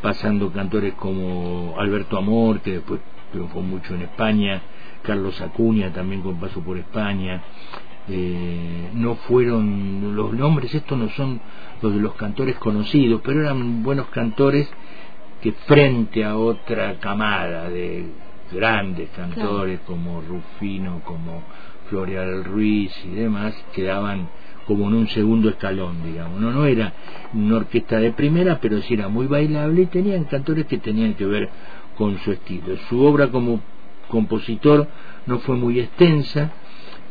pasando 0.00 0.52
cantores 0.52 0.94
como 0.94 1.74
Alberto 1.78 2.16
Amor, 2.16 2.60
que 2.60 2.74
después 2.74 3.00
triunfó 3.32 3.60
mucho 3.60 3.94
en 3.94 4.02
España, 4.02 4.62
Carlos 5.02 5.40
Acuña 5.40 5.92
también 5.92 6.22
con 6.22 6.38
paso 6.38 6.60
por 6.60 6.78
España. 6.78 7.42
Eh, 8.08 8.90
no 8.94 9.16
fueron 9.16 10.16
los 10.16 10.32
nombres, 10.32 10.74
estos 10.74 10.98
no 10.98 11.08
son 11.10 11.40
los 11.82 11.94
de 11.94 12.00
los 12.00 12.14
cantores 12.14 12.56
conocidos, 12.56 13.20
pero 13.24 13.40
eran 13.42 13.82
buenos 13.82 14.06
cantores 14.06 14.68
que 15.40 15.52
frente 15.52 16.24
a 16.24 16.36
otra 16.36 16.98
camada 16.98 17.68
de 17.68 18.06
grandes 18.52 19.08
cantores 19.10 19.80
como 19.86 20.20
Rufino, 20.20 21.00
como 21.04 21.42
Floreal 21.88 22.44
Ruiz 22.44 22.92
y 23.04 23.14
demás, 23.14 23.54
quedaban 23.72 24.28
como 24.66 24.88
en 24.88 24.94
un 24.94 25.08
segundo 25.08 25.48
escalón, 25.48 26.02
digamos. 26.04 26.40
No, 26.40 26.52
no 26.52 26.66
era 26.66 26.92
una 27.32 27.56
orquesta 27.56 27.98
de 27.98 28.12
primera, 28.12 28.60
pero 28.60 28.80
sí 28.82 28.94
era 28.94 29.08
muy 29.08 29.26
bailable 29.26 29.82
y 29.82 29.86
tenían 29.86 30.24
cantores 30.24 30.66
que 30.66 30.78
tenían 30.78 31.14
que 31.14 31.26
ver 31.26 31.48
con 31.96 32.18
su 32.18 32.32
estilo. 32.32 32.76
Su 32.88 33.02
obra 33.02 33.28
como 33.28 33.60
compositor 34.08 34.88
no 35.26 35.38
fue 35.40 35.56
muy 35.56 35.80
extensa, 35.80 36.50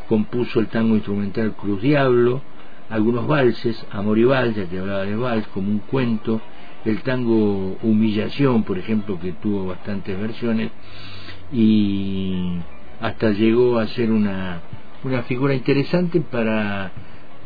compuso 0.07 0.59
el 0.59 0.67
tango 0.67 0.95
instrumental 0.95 1.53
Cruz 1.53 1.81
Diablo, 1.81 2.41
algunos 2.89 3.27
valses, 3.27 3.85
Amor 3.91 4.17
y 4.17 4.23
Vals, 4.23 4.55
ya 4.55 4.65
que 4.65 4.79
hablaba 4.79 5.03
de 5.03 5.15
vals, 5.15 5.47
como 5.47 5.69
un 5.69 5.79
cuento, 5.79 6.41
el 6.85 7.01
tango 7.01 7.77
Humillación, 7.81 8.63
por 8.63 8.77
ejemplo, 8.77 9.19
que 9.19 9.33
tuvo 9.33 9.67
bastantes 9.67 10.19
versiones, 10.19 10.71
y 11.51 12.53
hasta 13.01 13.31
llegó 13.31 13.79
a 13.79 13.87
ser 13.87 14.11
una, 14.11 14.61
una 15.03 15.23
figura 15.23 15.53
interesante 15.53 16.21
para 16.21 16.91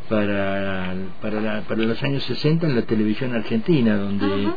para, 0.08 0.94
para, 1.20 1.62
para 1.62 1.82
los 1.82 2.02
años 2.02 2.22
60 2.24 2.66
en 2.66 2.76
la 2.76 2.82
televisión 2.82 3.34
argentina, 3.34 3.96
donde 3.96 4.52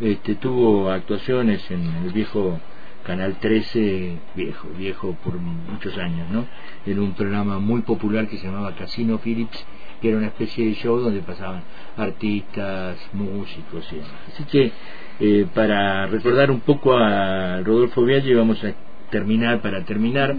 este, 0.00 0.36
tuvo 0.36 0.90
actuaciones 0.90 1.68
en 1.70 1.86
el 2.04 2.12
viejo 2.12 2.60
Canal 3.04 3.36
13, 3.40 4.16
viejo, 4.36 4.68
viejo 4.78 5.16
por 5.24 5.34
muchos 5.34 5.98
años, 5.98 6.30
¿no? 6.30 6.46
En 6.86 7.00
un 7.00 7.14
programa 7.14 7.58
muy 7.58 7.82
popular 7.82 8.28
que 8.28 8.38
se 8.38 8.46
llamaba 8.46 8.76
Casino 8.76 9.18
Phillips, 9.18 9.64
que 10.02 10.08
era 10.08 10.18
una 10.18 10.26
especie 10.26 10.66
de 10.66 10.74
show 10.74 10.98
donde 10.98 11.20
pasaban 11.20 11.62
artistas, 11.96 12.98
músicos 13.12 13.86
y 13.92 13.96
demás. 13.96 14.10
Así 14.34 14.44
que, 14.44 14.72
eh, 15.20 15.46
para 15.54 16.06
recordar 16.08 16.50
un 16.50 16.60
poco 16.60 16.96
a 16.96 17.62
Rodolfo 17.62 18.02
Viaggi, 18.02 18.34
vamos 18.34 18.62
a 18.64 18.74
terminar, 19.10 19.62
para 19.62 19.84
terminar, 19.84 20.34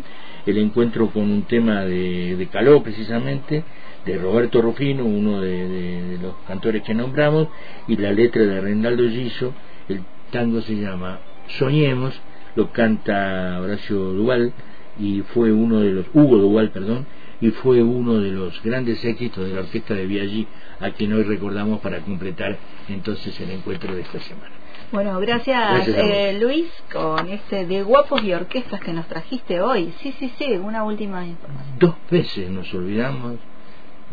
el 0.45 0.57
encuentro 0.57 1.07
con 1.07 1.23
un 1.23 1.43
tema 1.43 1.85
de, 1.85 2.35
de 2.35 2.47
Caló, 2.47 2.83
precisamente, 2.83 3.63
de 4.05 4.17
Roberto 4.17 4.61
Rufino, 4.61 5.05
uno 5.05 5.39
de, 5.41 6.17
los 6.21 6.33
cantores 6.47 6.83
que 6.83 6.93
nombramos, 6.93 7.47
y 7.87 7.95
la 7.97 8.11
letra 8.11 8.43
de 8.43 8.59
Reinaldo 8.59 9.07
Giso, 9.09 9.53
el 9.87 10.01
tango 10.31 10.61
se 10.61 10.75
llama 10.75 11.19
Soñemos, 11.57 12.19
lo 12.55 12.71
canta 12.71 13.59
Horacio 13.61 13.97
Duval 13.97 14.53
y 14.99 15.21
fue 15.33 15.51
uno 15.51 15.79
de 15.79 15.91
los, 15.91 16.05
Hugo 16.13 16.37
Duval, 16.37 16.71
perdón, 16.71 17.05
y 17.43 17.51
fue 17.51 17.83
uno 17.83 18.21
de 18.21 18.31
los 18.31 18.63
grandes 18.63 19.03
éxitos 19.03 19.45
de 19.45 19.53
la 19.53 19.59
orquesta 19.59 19.93
de 19.93 20.05
Viaggi, 20.05 20.47
a 20.79 20.91
quien 20.91 21.11
hoy 21.11 21.23
recordamos 21.23 21.81
para 21.81 21.99
completar 21.99 22.57
entonces 22.87 23.37
el 23.41 23.51
encuentro 23.51 23.93
de 23.93 24.01
esta 24.01 24.17
semana. 24.21 24.51
Bueno, 24.93 25.19
gracias, 25.19 25.89
eh, 25.89 26.39
Luis 26.39 26.71
con 26.89 27.27
este 27.27 27.65
de 27.65 27.83
guapos 27.83 28.23
y 28.23 28.31
orquestas 28.31 28.79
que 28.79 28.93
nos 28.93 29.07
trajiste 29.07 29.59
hoy. 29.59 29.93
Sí, 30.01 30.15
sí, 30.19 30.31
sí, 30.37 30.53
una 30.53 30.85
última 30.85 31.27
información. 31.27 31.79
Dos 31.79 31.95
veces 32.09 32.49
nos 32.49 32.73
olvidamos 32.73 33.33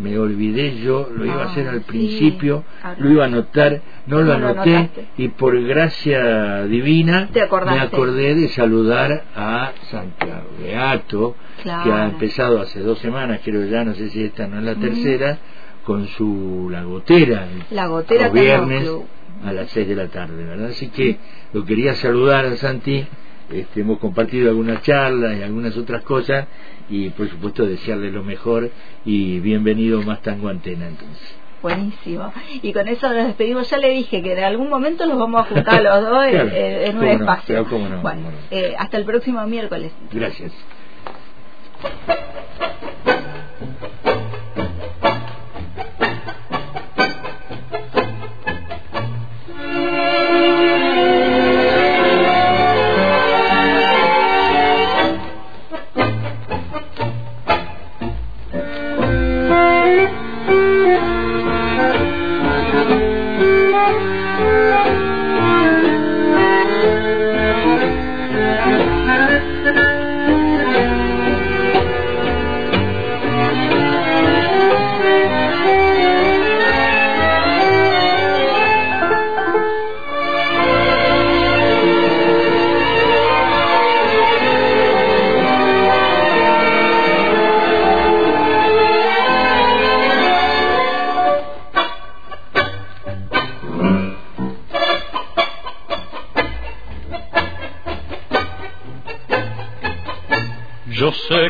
me 0.00 0.18
olvidé 0.18 0.80
yo, 0.80 1.08
lo 1.14 1.24
iba 1.24 1.42
a 1.42 1.46
hacer 1.46 1.68
al 1.68 1.82
principio, 1.82 2.64
lo 2.98 3.10
iba 3.10 3.24
a 3.24 3.26
anotar, 3.26 3.80
no, 4.06 4.22
lo 4.22 4.32
anoté 4.32 4.90
y 5.18 5.28
por 5.28 5.60
gracia 5.62 6.64
divina 6.64 7.28
me 7.32 7.80
acordé 7.80 8.34
de 8.34 8.48
saludar 8.48 9.24
a 9.36 9.72
Santiago 9.90 10.48
Beato, 10.60 11.36
que 11.62 11.68
ha 11.68 12.06
empezado 12.06 12.60
hace 12.60 12.80
dos 12.80 12.98
semanas, 12.98 13.40
creo 13.44 13.64
ya, 13.66 13.84
no 13.84 13.94
sé 13.94 14.08
si 14.10 14.24
esta 14.24 14.46
no 14.46 14.58
es 14.58 14.64
la 14.64 14.74
tercera, 14.76 15.38
con 15.84 16.06
su 16.08 16.68
La 16.70 16.82
Gotera, 16.82 17.46
la 17.70 17.86
gotera 17.86 18.24
los 18.26 18.32
viernes 18.34 18.90
a 19.44 19.52
las 19.52 19.70
seis 19.70 19.88
de 19.88 19.96
la 19.96 20.08
tarde, 20.08 20.44
¿verdad? 20.44 20.68
Así 20.68 20.88
que 20.88 21.18
lo 21.52 21.64
quería 21.64 21.94
saludar 21.94 22.44
a 22.46 22.56
Santi, 22.56 23.06
este, 23.52 23.80
hemos 23.80 23.98
compartido 23.98 24.50
algunas 24.50 24.82
charlas 24.82 25.38
y 25.38 25.42
algunas 25.42 25.76
otras 25.76 26.02
cosas 26.02 26.46
y 26.88 27.10
por 27.10 27.28
supuesto 27.28 27.66
desearle 27.66 28.10
lo 28.10 28.22
mejor 28.22 28.70
y 29.04 29.40
bienvenido 29.40 30.02
más 30.02 30.22
Tango 30.22 30.48
Antena 30.48 30.86
entonces. 30.86 31.36
Buenísimo. 31.62 32.32
Y 32.62 32.72
con 32.72 32.88
eso 32.88 33.12
nos 33.12 33.26
despedimos. 33.26 33.68
Ya 33.68 33.76
le 33.76 33.90
dije 33.90 34.22
que 34.22 34.32
en 34.32 34.44
algún 34.44 34.70
momento 34.70 35.04
los 35.04 35.18
vamos 35.18 35.42
a 35.42 35.44
juntar 35.44 35.82
los 35.82 36.00
dos 36.02 36.24
en, 36.30 36.96
un 36.96 37.04
espacio. 37.04 37.66
bueno, 38.02 38.30
eh, 38.50 38.74
hasta 38.78 38.96
el 38.96 39.04
próximo 39.04 39.46
miércoles. 39.46 39.92
Gracias. 40.10 40.52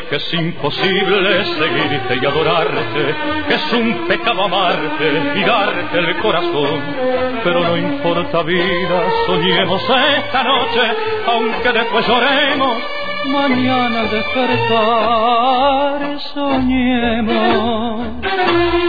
Que 0.09 0.15
es 0.15 0.33
imposible 0.33 1.45
seguirte 1.45 2.19
y 2.21 2.25
adorarte, 2.25 3.15
que 3.47 3.53
es 3.53 3.73
un 3.73 4.07
pecado 4.07 4.45
amarte 4.45 5.33
y 5.35 5.43
darte 5.43 5.99
el 5.99 6.17
corazón. 6.17 6.81
Pero 7.43 7.59
no 7.61 7.77
importa 7.77 8.41
vida, 8.43 9.03
soñemos 9.27 9.81
esta 9.83 10.43
noche, 10.43 10.81
aunque 11.27 11.71
después 11.71 12.07
lloremos. 12.07 12.77
Mañana 13.23 13.99
al 13.99 14.09
despertar 14.09 15.51
soñemos 16.33 18.01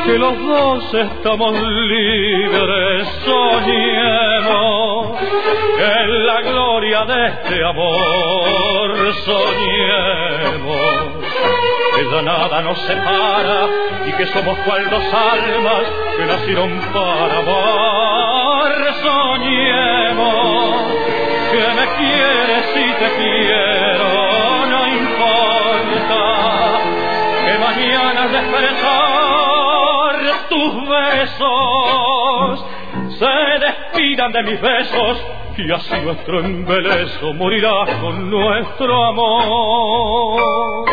que 0.06 0.18
los 0.18 0.38
dos 0.46 0.94
estamos 0.94 1.52
libres, 1.62 3.08
soñemos 3.26 5.18
en 5.78 6.26
la 6.26 6.40
gloria 6.40 7.04
de 7.04 7.26
este 7.28 7.64
amor, 7.64 8.81
soñemos 9.24 11.06
que 11.94 12.04
ya 12.10 12.22
nada 12.22 12.62
nos 12.62 12.78
separa 12.80 13.68
y 14.06 14.12
que 14.12 14.26
somos 14.26 14.58
cual 14.60 14.88
dos 14.90 15.04
almas 15.14 15.84
que 16.16 16.24
nacieron 16.26 16.80
para 16.92 17.38
amar. 17.38 18.72
Soñemos 19.02 20.74
que 21.52 21.64
me 21.78 21.86
quieres 21.98 22.66
y 22.76 22.92
te 23.00 23.08
quiero, 23.18 24.10
no 24.66 24.80
importa 24.86 26.22
que 27.44 27.52
mañana 27.58 28.28
despertar 28.28 29.12
tus 30.48 30.88
besos 30.88 32.64
se 33.18 33.34
despidan 33.66 34.32
de 34.32 34.42
mis 34.42 34.60
besos 34.60 35.41
y 35.58 35.70
así 35.72 35.94
nuestro 36.04 36.40
embeleso 36.40 37.32
morirá 37.34 38.00
con 38.00 38.30
nuestro 38.30 39.04
amor. 39.04 40.86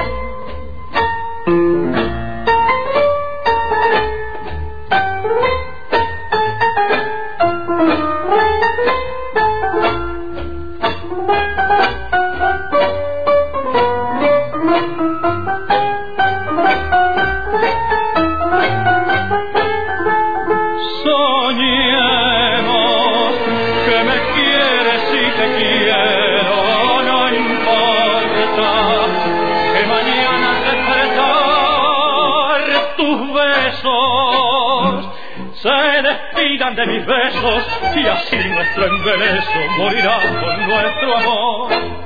De 36.75 36.85
mis 36.85 37.05
besos 37.05 37.63
y 37.95 38.05
así 38.05 38.35
nuestro 38.35 38.85
embeleso 38.85 39.59
morirá 39.77 40.19
con 40.39 40.67
nuestro 40.67 41.17
amor. 41.17 41.98